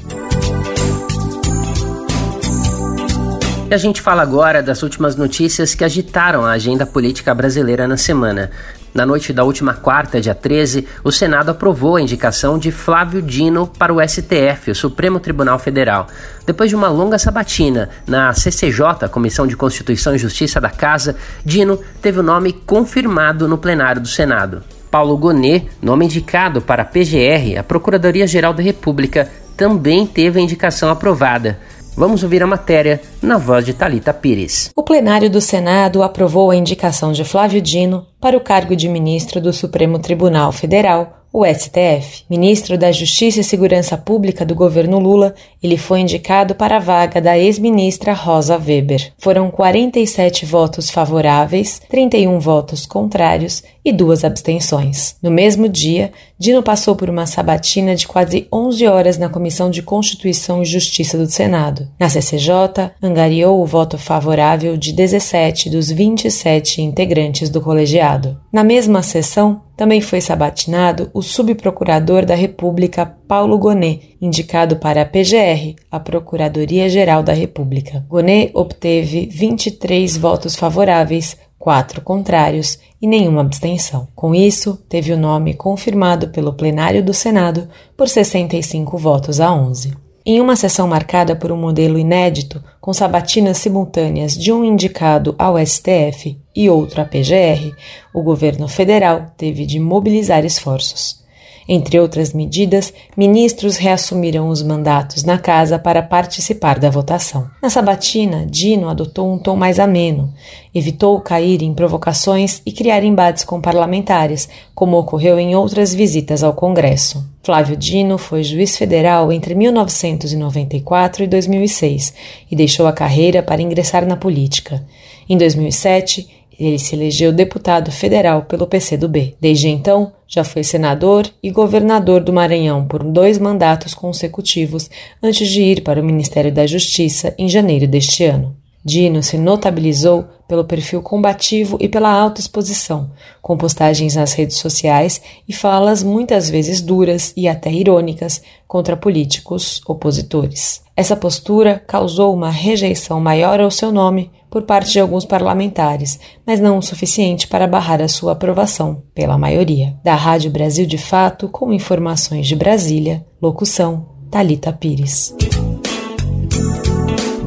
[3.70, 7.98] E a gente fala agora das últimas notícias que agitaram a agenda política brasileira na
[7.98, 8.50] semana.
[8.94, 13.66] Na noite da última quarta, dia 13, o Senado aprovou a indicação de Flávio Dino
[13.66, 16.06] para o STF, o Supremo Tribunal Federal.
[16.46, 21.78] Depois de uma longa sabatina na CCJ, Comissão de Constituição e Justiça da Casa, Dino
[22.00, 24.62] teve o nome confirmado no plenário do Senado.
[24.90, 30.88] Paulo Gonet, nome indicado para a PGR, a Procuradoria-Geral da República, também teve a indicação
[30.88, 31.58] aprovada.
[31.98, 34.70] Vamos ouvir a matéria na voz de Talita Pires.
[34.76, 39.40] O plenário do Senado aprovou a indicação de Flávio Dino para o cargo de ministro
[39.40, 42.24] do Supremo Tribunal Federal o STF.
[42.28, 47.20] Ministro da Justiça e Segurança Pública do governo Lula, ele foi indicado para a vaga
[47.20, 49.12] da ex-ministra Rosa Weber.
[49.18, 55.16] Foram 47 votos favoráveis, 31 votos contrários e duas abstenções.
[55.22, 59.82] No mesmo dia, Dino passou por uma sabatina de quase 11 horas na Comissão de
[59.82, 61.88] Constituição e Justiça do Senado.
[61.98, 68.38] Na CCJ, angariou o voto favorável de 17 dos 27 integrantes do colegiado.
[68.52, 75.06] Na mesma sessão, também foi sabatinado o subprocurador da República Paulo Gonet, indicado para a
[75.06, 78.04] PGR, a Procuradoria-Geral da República.
[78.08, 84.08] Gonet obteve 23 votos favoráveis, quatro contrários e nenhuma abstenção.
[84.14, 89.92] Com isso, teve o nome confirmado pelo plenário do Senado por 65 votos a 11.
[90.24, 95.56] Em uma sessão marcada por um modelo inédito, com sabatinas simultâneas de um indicado ao
[95.58, 97.74] STF e outro à PGR,
[98.12, 101.24] o governo federal teve de mobilizar esforços.
[101.70, 107.50] Entre outras medidas, ministros reassumiram os mandatos na casa para participar da votação.
[107.60, 110.32] Na sabatina, Dino adotou um tom mais ameno,
[110.74, 116.54] evitou cair em provocações e criar embates com parlamentares, como ocorreu em outras visitas ao
[116.54, 117.22] Congresso.
[117.42, 122.14] Flávio Dino foi juiz federal entre 1994 e 2006
[122.50, 124.82] e deixou a carreira para ingressar na política.
[125.28, 129.36] Em 2007, ele se elegeu deputado federal pelo PCdoB.
[129.40, 134.90] Desde então, já foi senador e governador do Maranhão por dois mandatos consecutivos
[135.22, 138.56] antes de ir para o Ministério da Justiça em janeiro deste ano.
[138.84, 143.10] Dino se notabilizou pelo perfil combativo e pela alta exposição,
[143.42, 149.82] com postagens nas redes sociais e falas muitas vezes duras e até irônicas contra políticos
[149.86, 150.82] opositores.
[150.96, 156.60] Essa postura causou uma rejeição maior ao seu nome por parte de alguns parlamentares, mas
[156.60, 159.96] não o suficiente para barrar a sua aprovação pela maioria.
[160.02, 165.34] Da Rádio Brasil de Fato, com informações de Brasília, locução Talita Pires.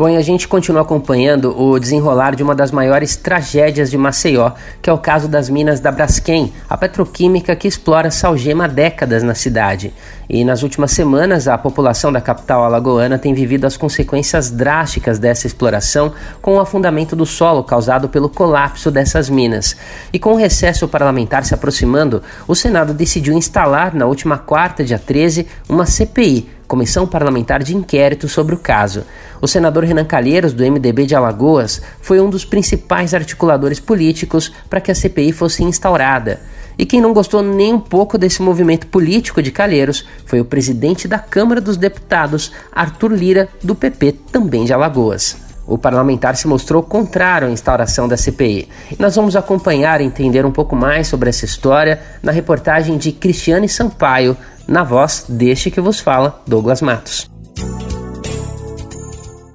[0.01, 4.53] Bom, e a gente continua acompanhando o desenrolar de uma das maiores tragédias de Maceió,
[4.81, 9.21] que é o caso das minas da Braskem, a petroquímica que explora salgema há décadas
[9.21, 9.93] na cidade.
[10.27, 15.45] E nas últimas semanas, a população da capital alagoana tem vivido as consequências drásticas dessa
[15.45, 19.77] exploração com o afundamento do solo causado pelo colapso dessas minas.
[20.11, 24.97] E com o recesso parlamentar se aproximando, o Senado decidiu instalar, na última quarta, dia
[24.97, 29.03] 13, uma CPI Comissão Parlamentar de Inquérito sobre o caso.
[29.41, 34.79] O senador Renan Calheiros, do MDB de Alagoas, foi um dos principais articuladores políticos para
[34.79, 36.39] que a CPI fosse instaurada.
[36.77, 41.09] E quem não gostou nem um pouco desse movimento político de Calheiros foi o presidente
[41.09, 45.35] da Câmara dos Deputados, Arthur Lira, do PP, também de Alagoas.
[45.67, 48.69] O parlamentar se mostrou contrário à instauração da CPI.
[48.91, 53.11] E nós vamos acompanhar e entender um pouco mais sobre essa história na reportagem de
[53.11, 54.37] Cristiane Sampaio,
[54.71, 57.30] na voz deste que vos fala, Douglas Matos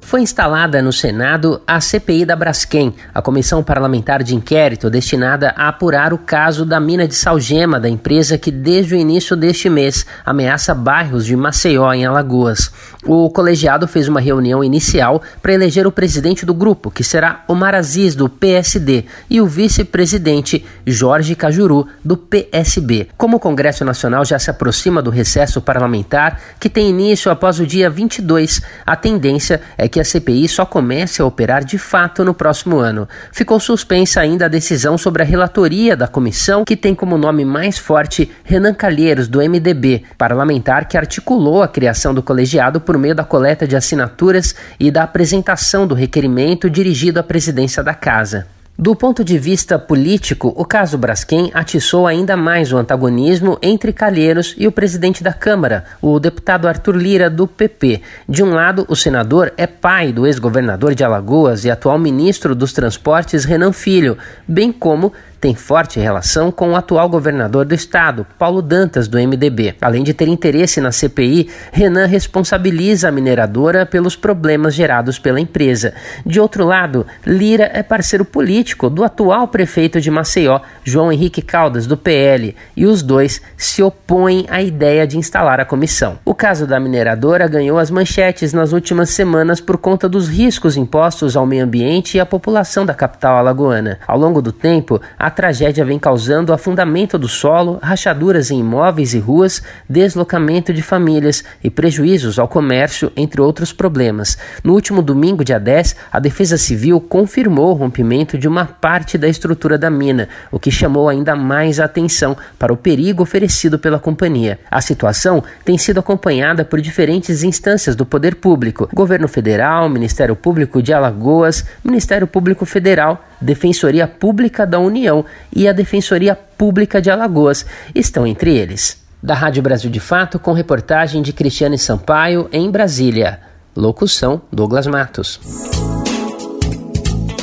[0.06, 5.66] foi instalada no Senado a CPI da Braskem, a comissão parlamentar de inquérito destinada a
[5.66, 10.06] apurar o caso da mina de salgema da empresa que desde o início deste mês
[10.24, 12.70] ameaça bairros de Maceió em Alagoas.
[13.04, 17.74] O colegiado fez uma reunião inicial para eleger o presidente do grupo, que será Omar
[17.74, 23.08] Aziz do PSD, e o vice-presidente Jorge Cajuru do PSB.
[23.16, 27.66] Como o Congresso Nacional já se aproxima do recesso parlamentar, que tem início após o
[27.66, 32.22] dia 22, a tendência é que que a CPI só comece a operar de fato
[32.22, 33.08] no próximo ano.
[33.32, 37.78] Ficou suspensa ainda a decisão sobre a relatoria da comissão, que tem como nome mais
[37.78, 43.24] forte Renan Calheiros, do MDB, parlamentar que articulou a criação do colegiado por meio da
[43.24, 48.55] coleta de assinaturas e da apresentação do requerimento dirigido à presidência da Casa.
[48.78, 54.54] Do ponto de vista político, o caso Braskem atiçou ainda mais o antagonismo entre Calheiros
[54.58, 58.02] e o presidente da Câmara, o deputado Arthur Lira, do PP.
[58.28, 62.74] De um lado, o senador é pai do ex-governador de Alagoas e atual ministro dos
[62.74, 65.10] Transportes, Renan Filho, bem como
[65.46, 69.76] tem forte relação com o atual governador do estado, Paulo Dantas, do MDB.
[69.80, 75.94] Além de ter interesse na CPI, Renan responsabiliza a mineradora pelos problemas gerados pela empresa.
[76.26, 81.86] De outro lado, Lira é parceiro político do atual prefeito de Maceió, João Henrique Caldas,
[81.86, 86.18] do PL, e os dois se opõem à ideia de instalar a comissão.
[86.24, 91.36] O caso da mineradora ganhou as manchetes nas últimas semanas por conta dos riscos impostos
[91.36, 94.00] ao meio ambiente e à população da capital alagoana.
[94.08, 99.18] Ao longo do tempo, a tragédia vem causando afundamento do solo, rachaduras em imóveis e
[99.18, 104.38] ruas, deslocamento de famílias e prejuízos ao comércio, entre outros problemas.
[104.64, 109.28] No último domingo, dia 10, a Defesa Civil confirmou o rompimento de uma parte da
[109.28, 113.98] estrutura da mina, o que chamou ainda mais a atenção para o perigo oferecido pela
[113.98, 114.58] companhia.
[114.70, 120.82] A situação tem sido acompanhada por diferentes instâncias do poder público: Governo Federal, Ministério Público
[120.82, 127.66] de Alagoas, Ministério Público Federal, Defensoria Pública da União e a Defensoria Pública de Alagoas
[127.94, 129.04] estão entre eles.
[129.22, 133.40] Da Rádio Brasil de Fato, com reportagem de Cristiane Sampaio, em Brasília.
[133.74, 135.40] Locução: Douglas Matos.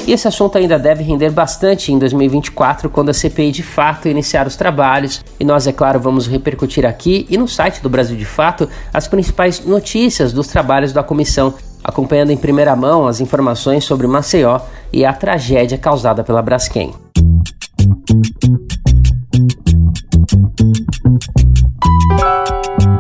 [0.05, 4.45] E esse assunto ainda deve render bastante em 2024, quando a CPI de fato iniciar
[4.45, 5.23] os trabalhos.
[5.39, 9.07] E nós, é claro, vamos repercutir aqui e no site do Brasil de Fato as
[9.07, 11.53] principais notícias dos trabalhos da comissão,
[11.83, 14.59] acompanhando em primeira mão as informações sobre Maceió
[14.91, 16.93] e a tragédia causada pela Braskem.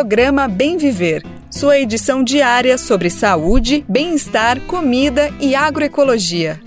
[0.00, 6.58] Programa Bem Viver, sua edição diária sobre saúde, bem-estar, comida e agroecologia.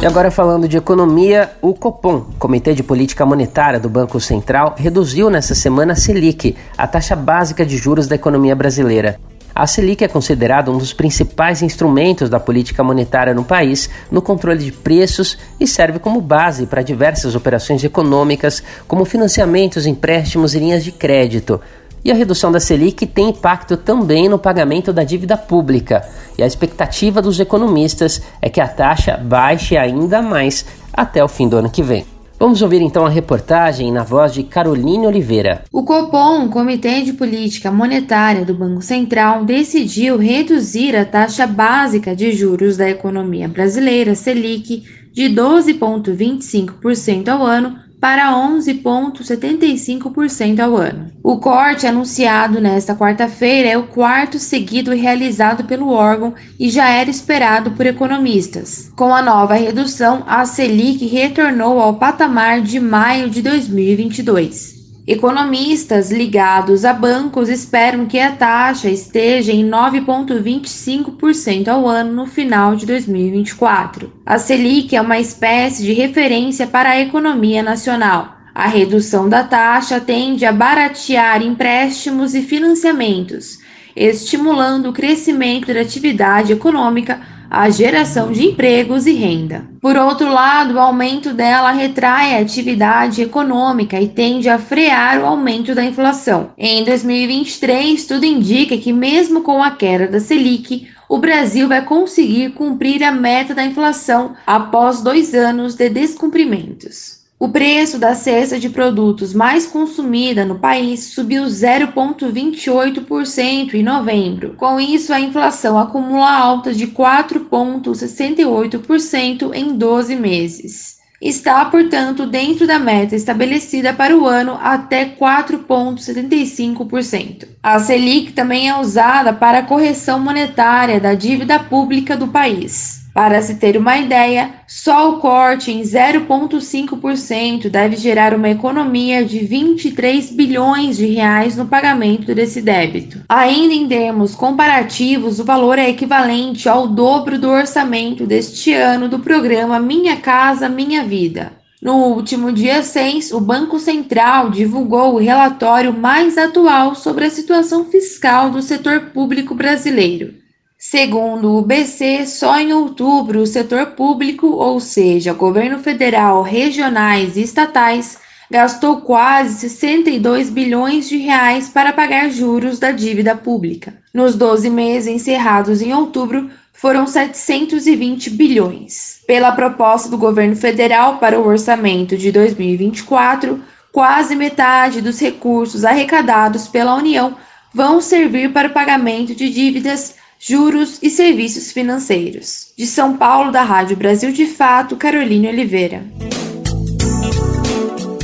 [0.00, 5.28] E agora falando de economia, o Copom, Comitê de Política Monetária do Banco Central, reduziu
[5.28, 9.18] nessa semana a Selic, a taxa básica de juros da economia brasileira.
[9.58, 14.64] A Selic é considerada um dos principais instrumentos da política monetária no país no controle
[14.64, 20.84] de preços e serve como base para diversas operações econômicas, como financiamentos, empréstimos e linhas
[20.84, 21.60] de crédito.
[22.04, 26.08] E a redução da Selic tem impacto também no pagamento da dívida pública.
[26.38, 31.48] E a expectativa dos economistas é que a taxa baixe ainda mais até o fim
[31.48, 32.17] do ano que vem.
[32.38, 35.64] Vamos ouvir então a reportagem na voz de Caroline Oliveira.
[35.72, 42.30] O Copom, Comitê de Política Monetária do Banco Central, decidiu reduzir a taxa básica de
[42.30, 51.10] juros da economia brasileira, Selic, de 12,25% ao ano para 11,75% ao ano.
[51.22, 57.10] O corte anunciado nesta quarta-feira é o quarto seguido realizado pelo órgão e já era
[57.10, 58.92] esperado por economistas.
[58.96, 64.77] Com a nova redução, a Selic retornou ao patamar de maio de 2022.
[65.08, 72.76] Economistas ligados a bancos esperam que a taxa esteja em 9,25% ao ano no final
[72.76, 74.12] de 2024.
[74.26, 78.36] A Selic é uma espécie de referência para a economia nacional.
[78.54, 83.60] A redução da taxa tende a baratear empréstimos e financiamentos,
[83.96, 87.18] estimulando o crescimento da atividade econômica
[87.50, 89.66] a geração de empregos e renda.
[89.80, 95.26] Por outro lado, o aumento dela retrai a atividade econômica e tende a frear o
[95.26, 96.50] aumento da inflação.
[96.58, 102.50] Em 2023, tudo indica que, mesmo com a queda da Selic, o Brasil vai conseguir
[102.50, 107.17] cumprir a meta da inflação após dois anos de descumprimentos.
[107.40, 114.54] O preço da cesta de produtos mais consumida no país subiu 0,28% em novembro.
[114.56, 120.98] Com isso, a inflação acumula alta de 4,68% em 12 meses.
[121.22, 127.46] está, portanto, dentro da meta estabelecida para o ano até 4,75%.
[127.62, 132.98] A Selic também é usada para a correção monetária da dívida pública do país.
[133.18, 139.40] Para se ter uma ideia, só o corte em 0,5% deve gerar uma economia de
[139.40, 143.20] 23 bilhões de reais no pagamento desse débito.
[143.28, 149.18] Ainda em termos comparativos, o valor é equivalente ao dobro do orçamento deste ano do
[149.18, 151.54] programa Minha Casa Minha Vida.
[151.82, 157.84] No último dia 6, o Banco Central divulgou o relatório mais atual sobre a situação
[157.86, 160.34] fiscal do setor público brasileiro.
[160.80, 167.42] Segundo o BC, só em outubro o setor público, ou seja, governo federal, regionais e
[167.42, 168.16] estatais,
[168.48, 173.94] gastou quase 62 bilhões de reais para pagar juros da dívida pública.
[174.14, 179.20] Nos 12 meses encerrados em outubro, foram 720 bilhões.
[179.26, 183.60] Pela proposta do governo federal para o orçamento de 2024,
[183.92, 187.36] quase metade dos recursos arrecadados pela União
[187.74, 192.72] vão servir para o pagamento de dívidas juros e serviços financeiros.
[192.76, 196.04] De São Paulo, da Rádio Brasil de Fato, Caroline Oliveira.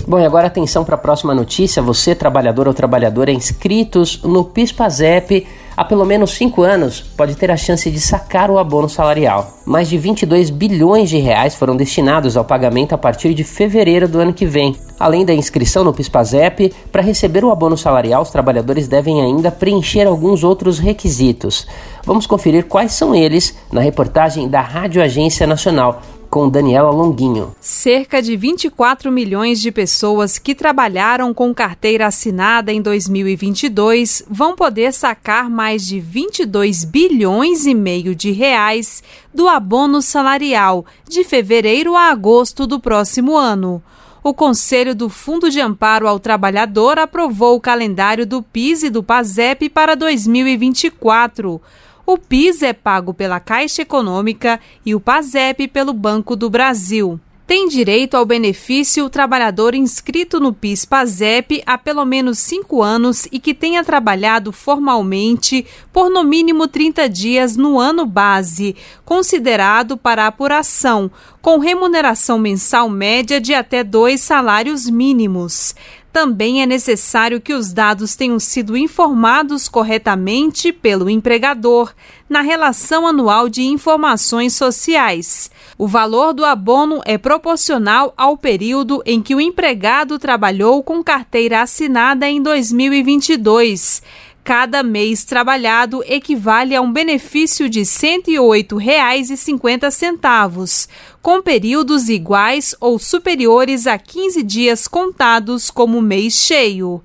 [0.06, 1.82] Bom, e agora atenção para a próxima notícia.
[1.82, 5.46] Você, trabalhador ou trabalhadora inscritos no PIS/PASEP
[5.76, 9.58] há pelo menos 5 anos, pode ter a chance de sacar o abono salarial.
[9.64, 14.18] Mais de 22 bilhões de reais foram destinados ao pagamento a partir de fevereiro do
[14.18, 14.76] ano que vem.
[14.98, 20.06] Além da inscrição no PIS/PASEP, para receber o abono salarial, os trabalhadores devem ainda preencher
[20.06, 21.66] alguns outros requisitos.
[22.04, 26.00] Vamos conferir quais são eles na reportagem da Rádio Agência Nacional
[26.35, 27.55] com Daniela Longuinho.
[27.61, 34.93] Cerca de 24 milhões de pessoas que trabalharam com carteira assinada em 2022 vão poder
[34.93, 39.01] sacar mais de 22 bilhões e meio de reais
[39.32, 43.80] do abono salarial de fevereiro a agosto do próximo ano
[44.24, 49.03] o Conselho do Fundo de Amparo ao Trabalhador aprovou o calendário do PIS e do
[49.03, 51.61] PASEP para 2024.
[52.07, 57.18] O PIS é pago pela Caixa Econômica e o PASEP pelo Banco do Brasil.
[57.46, 63.38] Tem direito ao benefício o trabalhador inscrito no PIS-PASEP há pelo menos cinco anos e
[63.38, 71.11] que tenha trabalhado formalmente por no mínimo 30 dias no ano base, considerado para apuração,
[71.40, 75.74] com remuneração mensal média de até dois salários mínimos
[76.14, 81.92] também é necessário que os dados tenham sido informados corretamente pelo empregador
[82.28, 85.50] na relação anual de informações sociais.
[85.76, 91.62] O valor do abono é proporcional ao período em que o empregado trabalhou com carteira
[91.62, 94.00] assinada em 2022
[94.45, 100.86] Cada mês trabalhado equivale a um benefício de R$ 108,50,
[101.22, 107.03] com períodos iguais ou superiores a 15 dias contados como mês cheio.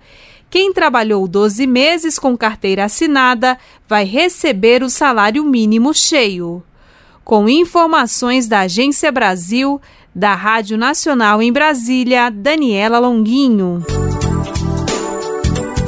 [0.50, 6.62] Quem trabalhou 12 meses com carteira assinada vai receber o salário mínimo cheio.
[7.24, 9.80] Com informações da Agência Brasil,
[10.14, 13.82] da Rádio Nacional em Brasília, Daniela Longuinho.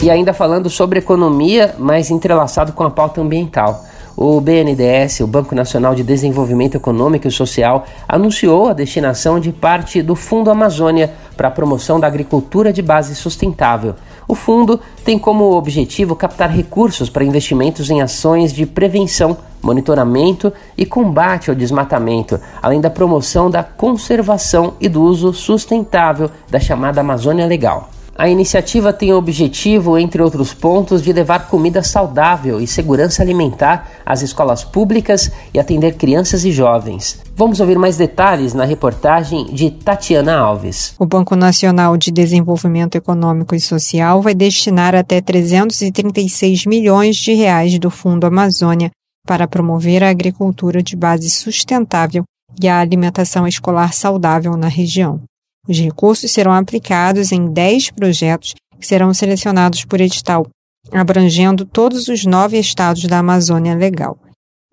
[0.03, 3.85] E ainda falando sobre economia, mas entrelaçado com a pauta ambiental.
[4.17, 10.01] O BNDES, o Banco Nacional de Desenvolvimento Econômico e Social, anunciou a destinação de parte
[10.01, 13.93] do Fundo Amazônia para a promoção da agricultura de base sustentável.
[14.27, 20.83] O fundo tem como objetivo captar recursos para investimentos em ações de prevenção, monitoramento e
[20.83, 27.45] combate ao desmatamento, além da promoção da conservação e do uso sustentável da chamada Amazônia
[27.45, 28.00] Legal.
[28.21, 33.89] A iniciativa tem o objetivo, entre outros pontos, de levar comida saudável e segurança alimentar
[34.05, 37.19] às escolas públicas e atender crianças e jovens.
[37.35, 40.93] Vamos ouvir mais detalhes na reportagem de Tatiana Alves.
[40.99, 47.79] O Banco Nacional de Desenvolvimento Econômico e Social vai destinar até 336 milhões de reais
[47.79, 48.91] do Fundo Amazônia
[49.25, 52.23] para promover a agricultura de base sustentável
[52.61, 55.23] e a alimentação escolar saudável na região.
[55.67, 60.47] Os recursos serão aplicados em 10 projetos que serão selecionados por edital,
[60.91, 64.17] abrangendo todos os nove estados da Amazônia Legal.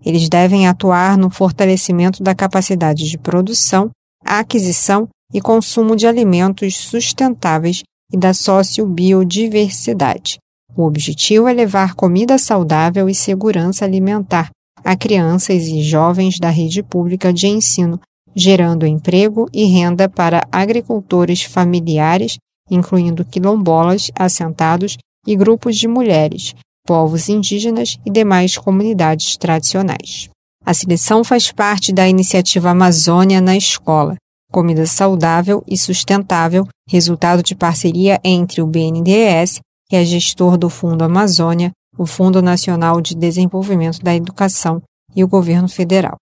[0.03, 3.91] Eles devem atuar no fortalecimento da capacidade de produção,
[4.25, 10.39] aquisição e consumo de alimentos sustentáveis e da sociobiodiversidade.
[10.75, 14.49] O objetivo é levar comida saudável e segurança alimentar
[14.83, 17.99] a crianças e jovens da rede pública de ensino
[18.35, 22.37] gerando emprego e renda para agricultores familiares,
[22.69, 26.55] incluindo quilombolas, assentados e grupos de mulheres,
[26.85, 30.29] povos indígenas e demais comunidades tradicionais.
[30.65, 34.15] A seleção faz parte da iniciativa Amazônia na Escola,
[34.51, 41.03] Comida Saudável e Sustentável, resultado de parceria entre o BNDES, que é gestor do Fundo
[41.03, 44.81] Amazônia, o Fundo Nacional de Desenvolvimento da Educação
[45.15, 46.17] e o governo federal.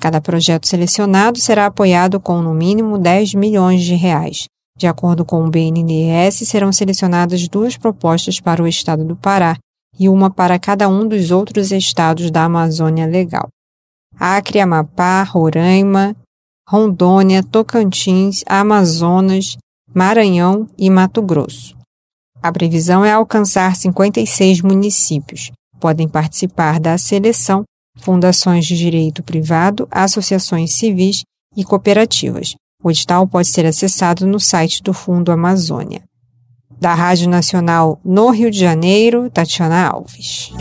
[0.00, 4.44] Cada projeto selecionado será apoiado com no mínimo 10 milhões de reais.
[4.76, 9.56] De acordo com o BNDES, serão selecionadas duas propostas para o estado do Pará
[9.98, 13.48] e uma para cada um dos outros estados da Amazônia Legal.
[14.18, 16.16] Acre, Amapá, Roraima,
[16.68, 19.56] Rondônia, Tocantins, Amazonas,
[19.94, 21.76] Maranhão e Mato Grosso.
[22.42, 25.50] A previsão é alcançar 56 municípios.
[25.78, 27.62] Podem participar da seleção
[27.98, 31.22] fundações de direito privado, associações civis
[31.56, 32.54] e cooperativas.
[32.82, 36.02] O edital pode ser acessado no site do Fundo Amazônia.
[36.78, 40.52] Da Rádio Nacional no Rio de Janeiro, Tatiana Alves.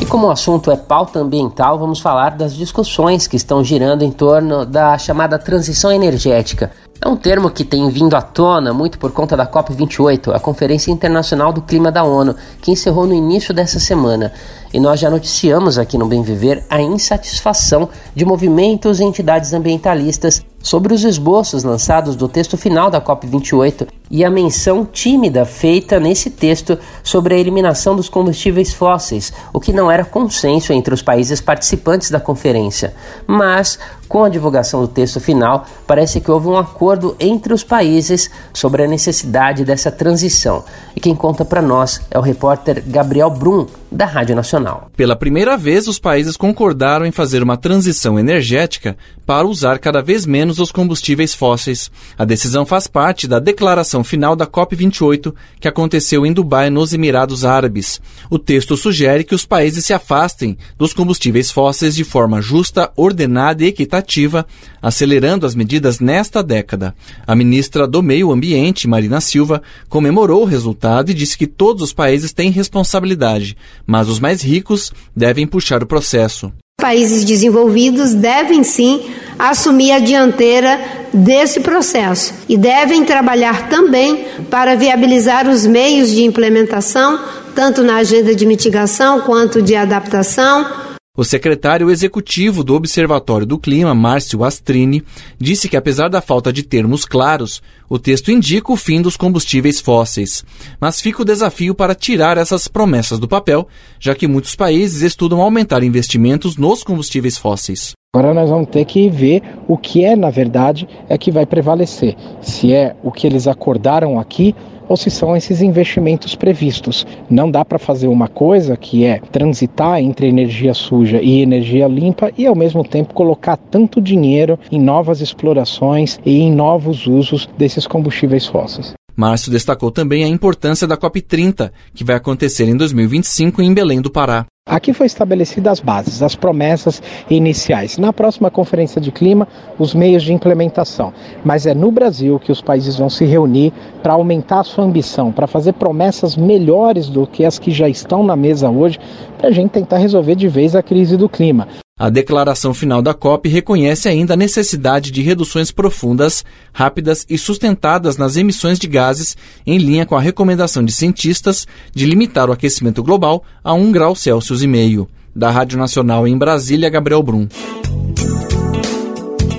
[0.00, 4.12] E como o assunto é pauta ambiental, vamos falar das discussões que estão girando em
[4.12, 6.70] torno da chamada transição energética.
[7.04, 10.92] É um termo que tem vindo à tona muito por conta da COP28, a Conferência
[10.92, 14.32] Internacional do Clima da ONU, que encerrou no início dessa semana.
[14.72, 20.44] E nós já noticiamos aqui no Bem Viver a insatisfação de movimentos e entidades ambientalistas
[20.62, 26.28] sobre os esboços lançados do texto final da COP28 e a menção tímida feita nesse
[26.28, 31.40] texto sobre a eliminação dos combustíveis fósseis, o que não era consenso entre os países
[31.40, 32.92] participantes da conferência.
[33.26, 38.30] Mas, com a divulgação do texto final, parece que houve um acordo entre os países
[38.52, 40.62] sobre a necessidade dessa transição.
[40.94, 44.90] E quem conta para nós é o repórter Gabriel Brum, da Rádio Nacional.
[44.96, 48.96] Pela primeira vez, os países concordaram em fazer uma transição energética
[49.26, 51.90] para usar cada vez menos os combustíveis fósseis.
[52.18, 57.44] A decisão faz parte da declaração final da COP28, que aconteceu em Dubai, nos Emirados
[57.44, 58.00] Árabes.
[58.30, 63.64] O texto sugere que os países se afastem dos combustíveis fósseis de forma justa, ordenada
[63.64, 64.46] e equitativa,
[64.80, 66.94] acelerando as medidas nesta década.
[67.26, 71.92] A ministra do Meio Ambiente, Marina Silva, comemorou o resultado e disse que todos os
[71.92, 76.52] países têm responsabilidade, mas os mais ricos devem puxar o processo.
[76.82, 79.02] Países desenvolvidos devem sim
[79.38, 80.80] assumir a dianteira
[81.12, 87.20] desse processo e devem trabalhar também para viabilizar os meios de implementação,
[87.54, 93.94] tanto na agenda de mitigação quanto de adaptação o secretário executivo do Observatório do Clima,
[93.94, 95.04] Márcio Astrini,
[95.38, 99.78] disse que, apesar da falta de termos claros, o texto indica o fim dos combustíveis
[99.78, 100.42] fósseis.
[100.80, 103.68] Mas fica o desafio para tirar essas promessas do papel,
[104.00, 107.92] já que muitos países estudam aumentar investimentos nos combustíveis fósseis.
[108.14, 112.16] Agora nós vamos ter que ver o que é, na verdade, é que vai prevalecer.
[112.40, 114.54] Se é o que eles acordaram aqui
[114.88, 117.06] ou se são esses investimentos previstos.
[117.28, 122.32] Não dá para fazer uma coisa que é transitar entre energia suja e energia limpa
[122.36, 127.86] e ao mesmo tempo colocar tanto dinheiro em novas explorações e em novos usos desses
[127.86, 128.94] combustíveis fósseis.
[129.16, 134.10] Márcio destacou também a importância da COP30, que vai acontecer em 2025 em Belém do
[134.10, 134.46] Pará.
[134.64, 137.98] Aqui foi estabelecida as bases, as promessas iniciais.
[137.98, 141.12] Na próxima conferência de clima, os meios de implementação.
[141.44, 143.72] Mas é no Brasil que os países vão se reunir
[144.04, 148.22] para aumentar a sua ambição, para fazer promessas melhores do que as que já estão
[148.22, 149.00] na mesa hoje,
[149.36, 151.66] para a gente tentar resolver de vez a crise do clima.
[151.98, 158.16] A declaração final da COP reconhece ainda a necessidade de reduções profundas, rápidas e sustentadas
[158.16, 159.36] nas emissões de gases,
[159.66, 164.16] em linha com a recomendação de cientistas de limitar o aquecimento global a 1 grau
[164.16, 165.06] Celsius e meio.
[165.36, 167.46] Da Rádio Nacional em Brasília, Gabriel Brum.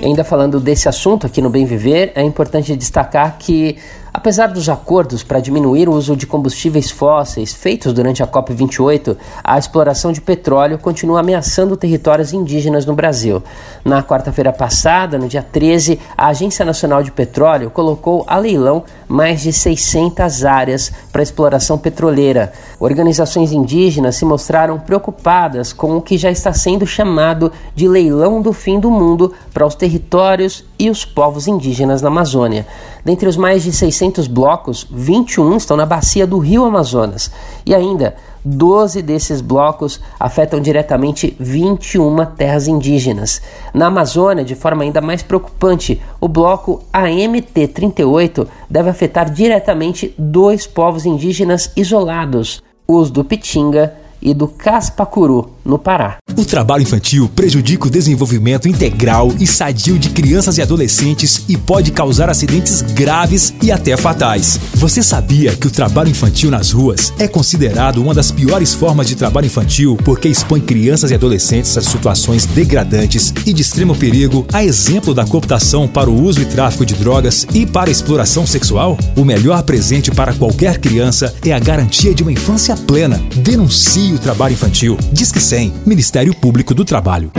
[0.02, 3.76] Ainda falando desse assunto aqui no Bem Viver, é importante destacar que
[4.16, 9.58] Apesar dos acordos para diminuir o uso de combustíveis fósseis feitos durante a COP28, a
[9.58, 13.42] exploração de petróleo continua ameaçando territórios indígenas no Brasil.
[13.84, 19.40] Na quarta-feira passada, no dia 13, a Agência Nacional de Petróleo colocou a leilão mais
[19.40, 22.52] de 600 áreas para exploração petroleira.
[22.78, 28.52] Organizações indígenas se mostraram preocupadas com o que já está sendo chamado de leilão do
[28.52, 32.66] fim do mundo para os territórios e os povos indígenas na Amazônia.
[33.02, 37.30] Dentre os mais de 600 blocos, 21 estão na bacia do Rio Amazonas.
[37.64, 38.14] E ainda,
[38.44, 43.40] 12 desses blocos afetam diretamente 21 terras indígenas.
[43.72, 51.06] Na Amazônia, de forma ainda mais preocupante, o bloco AMT-38 deve afetar diretamente dois povos
[51.06, 55.53] indígenas isolados, os do Pitinga e do Caspacuru.
[55.64, 56.18] No Pará.
[56.36, 61.92] O trabalho infantil prejudica o desenvolvimento integral e sadio de crianças e adolescentes e pode
[61.92, 64.58] causar acidentes graves e até fatais.
[64.74, 69.14] Você sabia que o trabalho infantil nas ruas é considerado uma das piores formas de
[69.14, 74.64] trabalho infantil porque expõe crianças e adolescentes a situações degradantes e de extremo perigo, a
[74.64, 78.98] exemplo da cooptação para o uso e tráfico de drogas e para exploração sexual?
[79.16, 83.22] O melhor presente para qualquer criança é a garantia de uma infância plena.
[83.36, 84.98] Denuncie o trabalho infantil.
[85.12, 87.30] Disque 100, Ministério Público do Trabalho.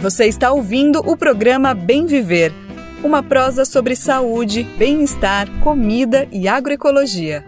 [0.00, 2.50] Você está ouvindo o programa Bem Viver,
[3.04, 7.44] uma prosa sobre saúde, bem-estar, comida e agroecologia.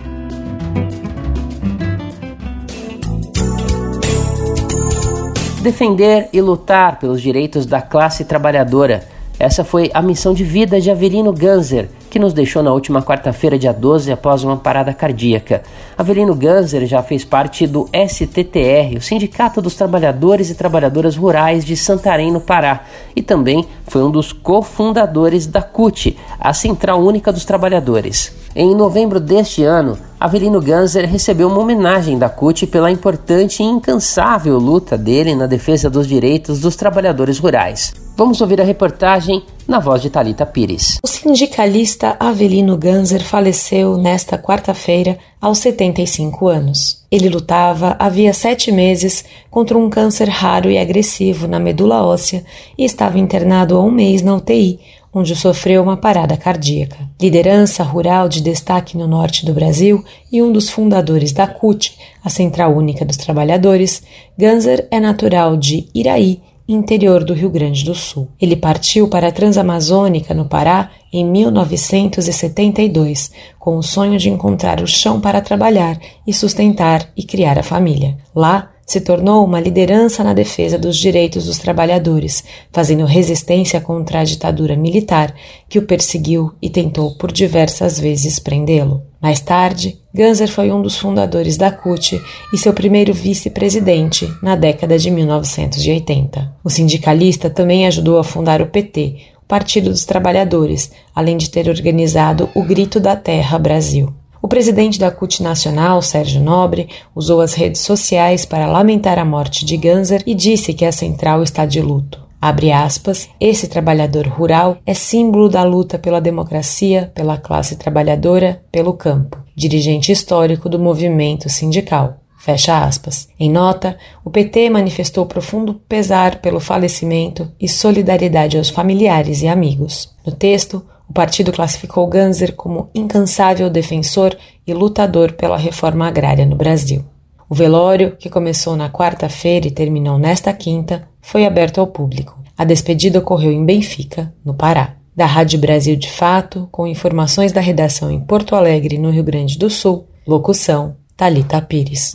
[5.62, 9.08] Defender e lutar pelos direitos da classe trabalhadora.
[9.40, 13.58] Essa foi a missão de vida de Avelino Ganser, que nos deixou na última quarta-feira,
[13.58, 15.62] dia 12, após uma parada cardíaca.
[15.96, 21.74] Avelino Ganser já fez parte do STTR, o Sindicato dos Trabalhadores e Trabalhadoras Rurais de
[21.74, 22.84] Santarém, no Pará,
[23.16, 28.36] e também foi um dos cofundadores da CUT, a Central Única dos Trabalhadores.
[28.54, 34.58] Em novembro deste ano, Avelino Ganser recebeu uma homenagem da CUT pela importante e incansável
[34.58, 37.94] luta dele na defesa dos direitos dos trabalhadores rurais.
[38.20, 40.98] Vamos ouvir a reportagem na voz de Talita Pires.
[41.02, 47.02] O sindicalista Avelino Ganser faleceu nesta quarta-feira aos 75 anos.
[47.10, 52.44] Ele lutava havia sete meses contra um câncer raro e agressivo na medula óssea
[52.76, 54.78] e estava internado há um mês na UTI,
[55.14, 56.98] onde sofreu uma parada cardíaca.
[57.18, 62.28] Liderança rural de destaque no norte do Brasil e um dos fundadores da CUT, a
[62.28, 64.02] Central Única dos Trabalhadores,
[64.36, 66.42] Ganser é natural de Iraí,
[66.72, 68.28] interior do Rio Grande do Sul.
[68.40, 74.86] Ele partiu para a Transamazônica, no Pará, em 1972, com o sonho de encontrar o
[74.86, 78.16] chão para trabalhar e sustentar e criar a família.
[78.34, 82.42] Lá, se tornou uma liderança na defesa dos direitos dos trabalhadores,
[82.72, 85.32] fazendo resistência contra a ditadura militar
[85.68, 89.04] que o perseguiu e tentou por diversas vezes prendê-lo.
[89.22, 92.20] Mais tarde, Ganser foi um dos fundadores da CUT
[92.52, 96.52] e seu primeiro vice-presidente na década de 1980.
[96.64, 101.68] O sindicalista também ajudou a fundar o PT, o Partido dos Trabalhadores, além de ter
[101.68, 104.12] organizado o Grito da Terra Brasil.
[104.42, 109.64] O presidente da CUT Nacional, Sérgio Nobre, usou as redes sociais para lamentar a morte
[109.64, 112.29] de Ganser e disse que a central está de luto.
[112.40, 118.94] Abre aspas, esse trabalhador rural é símbolo da luta pela democracia, pela classe trabalhadora, pelo
[118.94, 122.16] campo, dirigente histórico do movimento sindical.
[122.38, 123.28] Fecha aspas.
[123.38, 130.16] Em nota, o PT manifestou profundo pesar pelo falecimento e solidariedade aos familiares e amigos.
[130.24, 134.34] No texto, o partido classificou Ganser como incansável defensor
[134.66, 137.04] e lutador pela reforma agrária no Brasil.
[137.46, 142.38] O velório, que começou na quarta-feira e terminou nesta quinta, foi aberto ao público.
[142.56, 144.94] A despedida ocorreu em Benfica, no Pará.
[145.16, 149.58] Da Rádio Brasil de Fato, com informações da redação em Porto Alegre, no Rio Grande
[149.58, 152.14] do Sul, locução Talita Pires.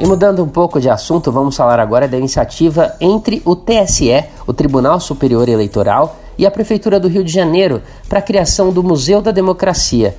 [0.00, 4.52] E mudando um pouco de assunto, vamos falar agora da iniciativa entre o TSE, o
[4.52, 9.22] Tribunal Superior Eleitoral, e a Prefeitura do Rio de Janeiro para a criação do Museu
[9.22, 10.16] da Democracia.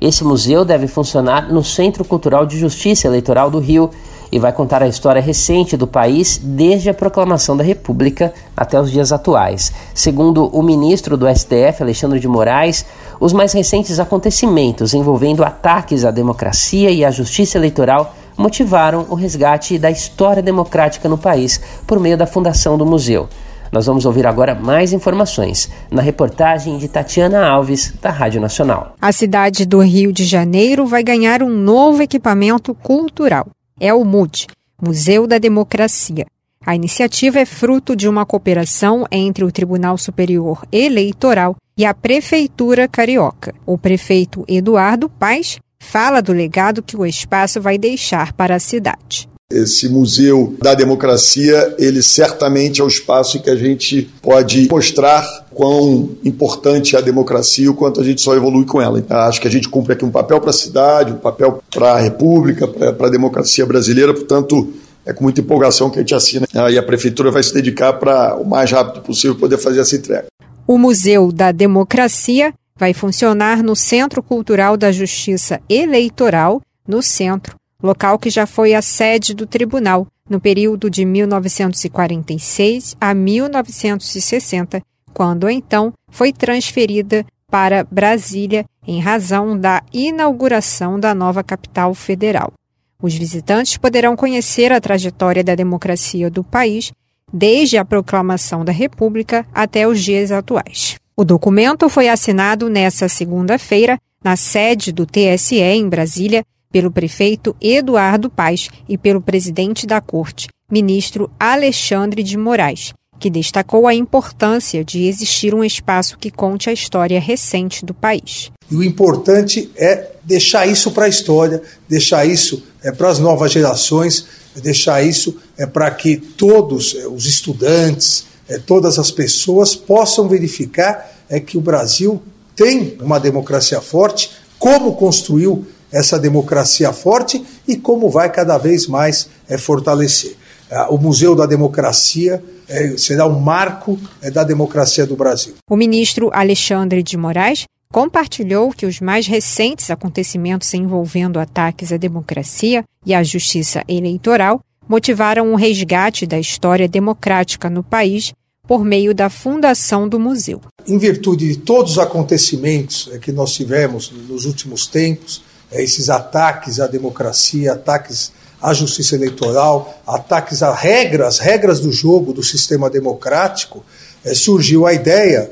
[0.00, 3.90] Esse museu deve funcionar no Centro Cultural de Justiça Eleitoral do Rio
[4.30, 8.90] e vai contar a história recente do país desde a proclamação da República até os
[8.90, 9.72] dias atuais.
[9.94, 12.84] Segundo o ministro do STF, Alexandre de Moraes,
[13.20, 19.78] os mais recentes acontecimentos envolvendo ataques à democracia e à justiça eleitoral motivaram o resgate
[19.78, 23.28] da história democrática no país por meio da fundação do museu.
[23.72, 28.94] Nós vamos ouvir agora mais informações na reportagem de Tatiana Alves, da Rádio Nacional.
[29.00, 33.48] A cidade do Rio de Janeiro vai ganhar um novo equipamento cultural.
[33.78, 34.46] É o MUD,
[34.80, 36.26] Museu da Democracia.
[36.64, 42.88] A iniciativa é fruto de uma cooperação entre o Tribunal Superior Eleitoral e a Prefeitura
[42.88, 43.54] Carioca.
[43.64, 49.28] O prefeito Eduardo Paes fala do legado que o espaço vai deixar para a cidade.
[49.48, 55.24] Esse museu da democracia, ele certamente é o espaço em que a gente pode mostrar
[55.54, 58.98] quão importante é a democracia, o quanto a gente só evolui com ela.
[58.98, 61.92] Então, acho que a gente cumpre aqui um papel para a cidade, um papel para
[61.92, 64.74] a república, para a democracia brasileira, portanto,
[65.04, 68.34] é com muita empolgação que a gente assina e a prefeitura vai se dedicar para
[68.34, 70.26] o mais rápido possível poder fazer essa entrega.
[70.66, 78.18] O Museu da Democracia vai funcionar no Centro Cultural da Justiça Eleitoral, no centro local
[78.18, 85.92] que já foi a sede do tribunal no período de 1946 a 1960, quando então
[86.10, 92.52] foi transferida para Brasília em razão da inauguração da nova capital federal.
[93.00, 96.92] Os visitantes poderão conhecer a trajetória da democracia do país
[97.32, 100.96] desde a proclamação da República até os dias atuais.
[101.16, 108.28] O documento foi assinado nesta segunda-feira na sede do TSE em Brasília pelo prefeito Eduardo
[108.28, 115.06] Paes e pelo presidente da Corte, ministro Alexandre de Moraes, que destacou a importância de
[115.06, 118.50] existir um espaço que conte a história recente do país.
[118.70, 123.52] E o importante é deixar isso para a história, deixar isso é, para as novas
[123.52, 130.28] gerações, deixar isso é, para que todos é, os estudantes, é, todas as pessoas possam
[130.28, 132.22] verificar é, que o Brasil
[132.54, 139.28] tem uma democracia forte, como construiu essa democracia forte e como vai cada vez mais
[139.48, 140.36] é, fortalecer.
[140.70, 143.98] Ah, o Museu da Democracia é, será um marco
[144.32, 145.54] da democracia do Brasil.
[145.70, 152.84] O ministro Alexandre de Moraes compartilhou que os mais recentes acontecimentos envolvendo ataques à democracia
[153.04, 158.34] e à justiça eleitoral motivaram o resgate da história democrática no país
[158.66, 160.60] por meio da fundação do museu.
[160.86, 165.42] Em virtude de todos os acontecimentos que nós tivemos nos últimos tempos,
[165.72, 172.42] esses ataques à democracia, ataques à justiça eleitoral, ataques a regras, regras do jogo do
[172.42, 173.84] sistema democrático,
[174.24, 175.50] é, surgiu a ideia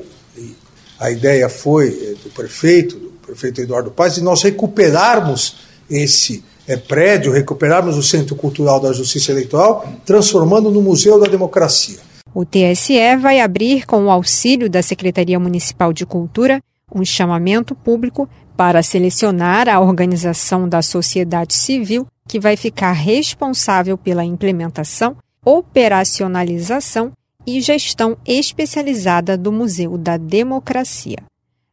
[0.99, 5.57] a ideia foi eh, do prefeito, do prefeito Eduardo Paz, de nós recuperarmos
[5.89, 11.99] esse é, prédio, recuperarmos o Centro Cultural da Justiça Eleitoral, transformando no Museu da Democracia.
[12.33, 16.61] O TSE vai abrir, com o auxílio da Secretaria Municipal de Cultura,
[16.93, 24.23] um chamamento público para selecionar a organização da sociedade civil que vai ficar responsável pela
[24.23, 27.11] implementação, operacionalização
[27.45, 31.17] e gestão especializada do Museu da Democracia.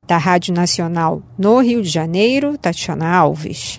[0.07, 3.79] Da Rádio Nacional no Rio de Janeiro, Tatiana Alves.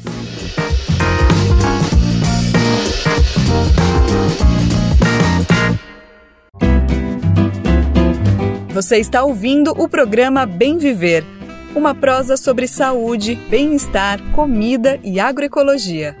[8.73, 11.25] Você está ouvindo o programa Bem Viver,
[11.75, 16.15] uma prosa sobre saúde, bem-estar, comida e agroecologia.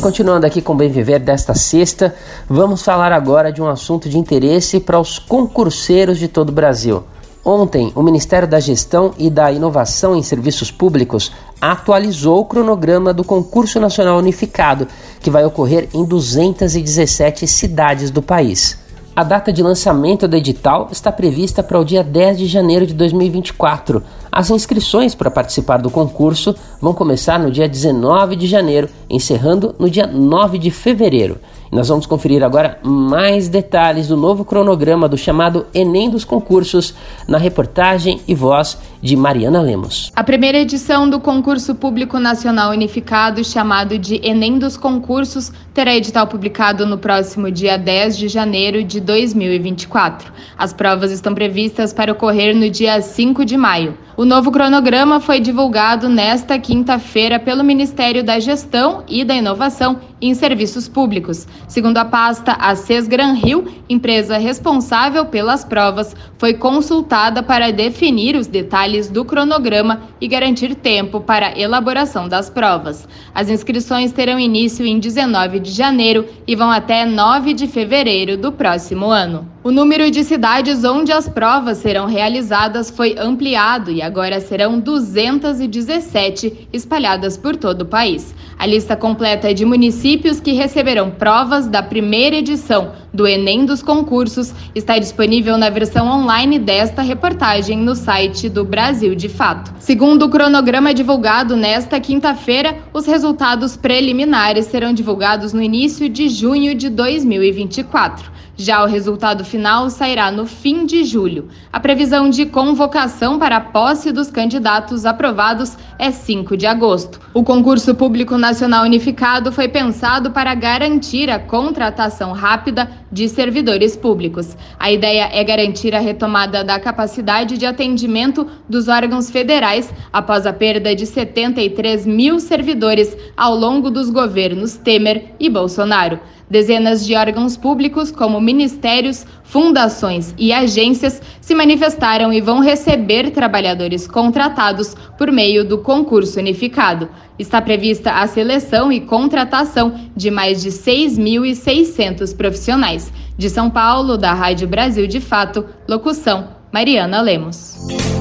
[0.00, 2.16] Continuando aqui com o Bem Viver desta sexta,
[2.48, 7.04] vamos falar agora de um assunto de interesse para os concurseiros de todo o Brasil.
[7.44, 13.24] Ontem, o Ministério da Gestão e da Inovação em Serviços Públicos atualizou o cronograma do
[13.24, 14.86] Concurso Nacional Unificado,
[15.20, 18.78] que vai ocorrer em 217 cidades do país.
[19.18, 22.94] A data de lançamento do edital está prevista para o dia 10 de janeiro de
[22.94, 24.00] 2024.
[24.30, 29.90] As inscrições para participar do concurso vão começar no dia 19 de janeiro, encerrando no
[29.90, 31.40] dia 9 de fevereiro.
[31.70, 36.94] Nós vamos conferir agora mais detalhes do novo cronograma do chamado Enem dos Concursos
[37.26, 40.10] na reportagem e voz de Mariana Lemos.
[40.16, 46.26] A primeira edição do Concurso Público Nacional Unificado, chamado de Enem dos Concursos, terá edital
[46.26, 50.32] publicado no próximo dia 10 de janeiro de 2024.
[50.56, 53.96] As provas estão previstas para ocorrer no dia 5 de maio.
[54.16, 60.34] O novo cronograma foi divulgado nesta quinta-feira pelo Ministério da Gestão e da Inovação em
[60.34, 61.46] Serviços Públicos.
[61.66, 68.46] Segundo a pasta, a Sesgran Rio, empresa responsável pelas provas, foi consultada para definir os
[68.46, 73.08] detalhes do cronograma e garantir tempo para a elaboração das provas.
[73.34, 78.50] As inscrições terão início em 19 de janeiro e vão até 9 de fevereiro do
[78.52, 79.48] próximo ano.
[79.62, 86.68] O número de cidades onde as provas serão realizadas foi ampliado e agora serão 217
[86.72, 88.34] espalhadas por todo o país.
[88.58, 93.82] A lista completa é de municípios que receberão provas da primeira edição do Enem dos
[93.82, 99.74] concursos está disponível na versão online desta reportagem no site do Brasil de Fato.
[99.78, 106.74] Segundo o cronograma divulgado nesta quinta-feira, os resultados preliminares serão divulgados no início de junho
[106.74, 108.38] de 2024.
[108.60, 111.46] Já o resultado final sairá no fim de julho.
[111.72, 117.20] A previsão de convocação para a posse dos candidatos aprovados é 5 de agosto.
[117.32, 119.97] O concurso público nacional unificado foi pensado
[120.32, 124.56] para garantir a contratação rápida de servidores públicos.
[124.78, 130.52] A ideia é garantir a retomada da capacidade de atendimento dos órgãos federais após a
[130.52, 136.20] perda de 73 mil servidores ao longo dos governos Temer e Bolsonaro.
[136.50, 144.06] Dezenas de órgãos públicos, como ministérios, fundações e agências, se manifestaram e vão receber trabalhadores
[144.06, 147.08] contratados por meio do concurso unificado.
[147.38, 153.12] Está prevista a seleção e contratação de mais de 6.600 profissionais.
[153.36, 158.17] De São Paulo, da Rádio Brasil de Fato, locução Mariana Lemos.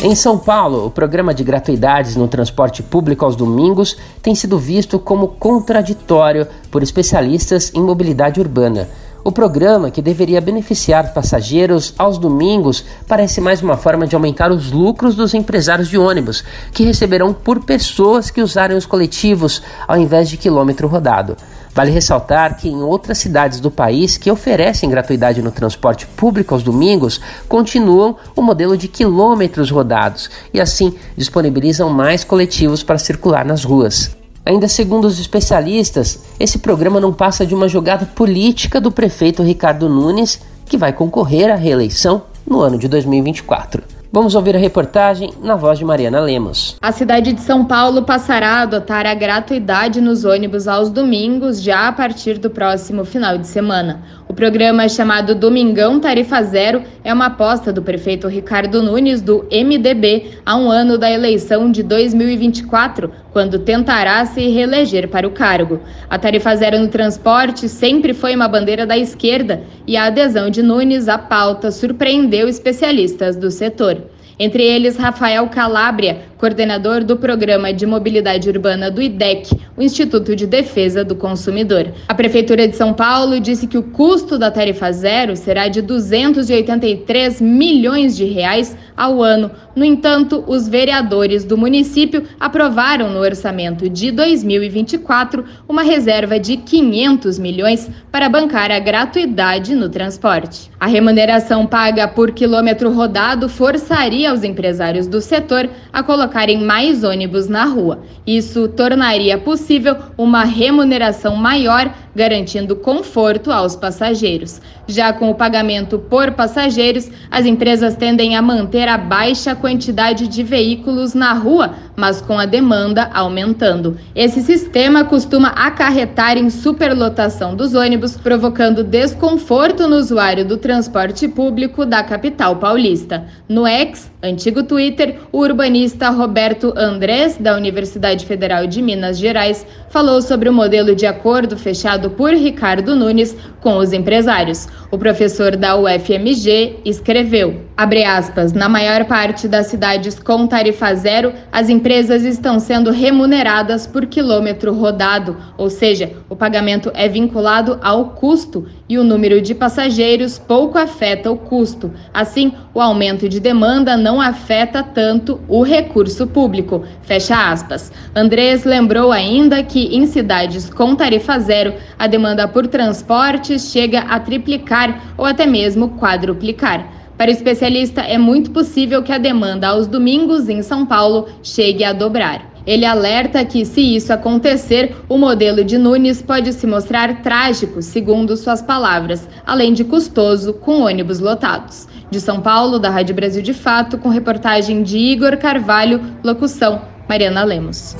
[0.00, 4.96] Em São Paulo, o programa de gratuidades no transporte público aos domingos tem sido visto
[4.96, 8.88] como contraditório por especialistas em mobilidade urbana.
[9.24, 14.70] O programa, que deveria beneficiar passageiros aos domingos, parece mais uma forma de aumentar os
[14.70, 20.30] lucros dos empresários de ônibus, que receberão por pessoas que usarem os coletivos ao invés
[20.30, 21.36] de quilômetro rodado.
[21.78, 26.64] Vale ressaltar que em outras cidades do país que oferecem gratuidade no transporte público aos
[26.64, 33.62] domingos continuam o modelo de quilômetros rodados e assim disponibilizam mais coletivos para circular nas
[33.62, 34.10] ruas.
[34.44, 39.88] Ainda segundo os especialistas, esse programa não passa de uma jogada política do prefeito Ricardo
[39.88, 43.97] Nunes, que vai concorrer à reeleição no ano de 2024.
[44.10, 46.78] Vamos ouvir a reportagem na voz de Mariana Lemos.
[46.80, 51.88] A cidade de São Paulo passará a adotar a gratuidade nos ônibus aos domingos já
[51.88, 54.02] a partir do próximo final de semana.
[54.28, 60.40] O programa chamado Domingão Tarifa Zero é uma aposta do prefeito Ricardo Nunes do MDB
[60.44, 65.80] a um ano da eleição de 2024, quando tentará se reeleger para o cargo.
[66.10, 70.62] A tarifa zero no transporte sempre foi uma bandeira da esquerda e a adesão de
[70.62, 73.96] Nunes à pauta surpreendeu especialistas do setor.
[74.38, 80.46] Entre eles, Rafael Calabria, coordenador do Programa de Mobilidade Urbana do IDEC, o Instituto de
[80.46, 81.92] Defesa do Consumidor.
[82.06, 87.40] A Prefeitura de São Paulo disse que o custo da tarifa zero será de 283
[87.40, 89.50] milhões de reais ao ano.
[89.74, 97.38] No entanto, os vereadores do município aprovaram no orçamento de 2024 uma reserva de 500
[97.38, 100.70] milhões para bancar a gratuidade no transporte.
[100.80, 107.48] A remuneração paga por quilômetro rodado forçaria os empresários do setor a colocarem mais ônibus
[107.48, 108.00] na rua.
[108.26, 114.60] Isso tornaria possível uma remuneração maior garantindo conforto aos passageiros.
[114.88, 120.42] Já com o pagamento por passageiros, as empresas tendem a manter a baixa quantidade de
[120.42, 123.96] veículos na rua, mas com a demanda aumentando.
[124.16, 131.86] Esse sistema costuma acarretar em superlotação dos ônibus, provocando desconforto no usuário do transporte público
[131.86, 133.26] da capital paulista.
[133.48, 140.20] No ex, antigo Twitter, o urbanista Roberto Andrés, da Universidade Federal de Minas Gerais, falou
[140.20, 144.66] sobre o modelo de acordo fechado por Ricardo Nunes com os empresários.
[144.90, 151.34] O professor da UFMG escreveu, abre aspas, na maior parte das cidades com tarifa zero,
[151.52, 158.12] as empresas estão sendo remuneradas por quilômetro rodado, ou seja, o pagamento é vinculado ao
[158.12, 161.92] custo e o número de passageiros pouco afeta o custo.
[162.14, 166.82] Assim, o aumento de demanda não afeta tanto o recurso público.
[167.02, 167.92] Fecha aspas.
[168.16, 174.18] Andrés lembrou ainda que em cidades com tarifa zero, a demanda por transportes chega a
[174.18, 174.77] triplicar
[175.16, 176.98] ou até mesmo quadruplicar.
[177.16, 181.82] Para o especialista, é muito possível que a demanda aos domingos em São Paulo chegue
[181.82, 182.52] a dobrar.
[182.64, 188.36] Ele alerta que, se isso acontecer, o modelo de Nunes pode se mostrar trágico, segundo
[188.36, 191.88] suas palavras, além de custoso, com ônibus lotados.
[192.10, 197.42] De São Paulo, da Rádio Brasil de Fato, com reportagem de Igor Carvalho, locução Mariana
[197.42, 197.96] Lemos.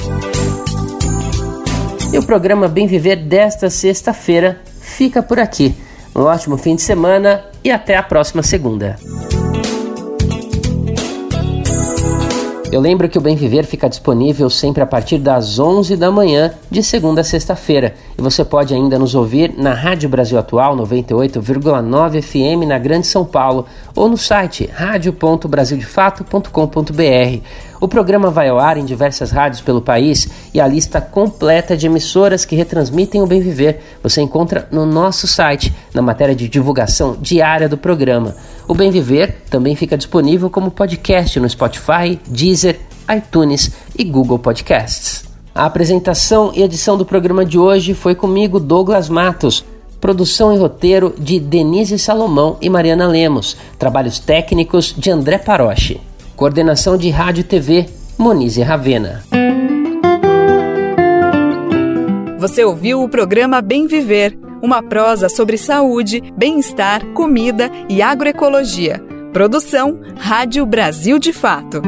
[2.12, 5.74] E o programa Bem Viver desta sexta-feira fica por aqui.
[6.18, 8.96] Um ótimo fim de semana e até a próxima segunda.
[12.72, 16.52] Eu lembro que o Bem Viver fica disponível sempre a partir das 11 da manhã,
[16.68, 17.94] de segunda a sexta-feira.
[18.18, 23.24] E você pode ainda nos ouvir na Rádio Brasil Atual 98,9 FM na Grande São
[23.24, 23.64] Paulo
[23.94, 27.42] ou no site radio.brasildefato.com.br.
[27.80, 31.86] O programa vai ao ar em diversas rádios pelo país e a lista completa de
[31.86, 37.16] emissoras que retransmitem o Bem Viver você encontra no nosso site, na matéria de divulgação
[37.20, 38.34] diária do programa.
[38.66, 42.80] O Bem Viver também fica disponível como podcast no Spotify, Deezer,
[43.16, 45.24] iTunes e Google Podcasts.
[45.54, 49.64] A apresentação e edição do programa de hoje foi comigo, Douglas Matos.
[50.00, 53.56] Produção e roteiro de Denise Salomão e Mariana Lemos.
[53.78, 56.00] Trabalhos técnicos de André Paroche.
[56.38, 57.86] Coordenação de Rádio e TV,
[58.16, 59.24] Monize Ravena.
[62.38, 69.02] Você ouviu o programa Bem Viver, uma prosa sobre saúde, bem-estar, comida e agroecologia.
[69.32, 71.82] Produção Rádio Brasil de Fato.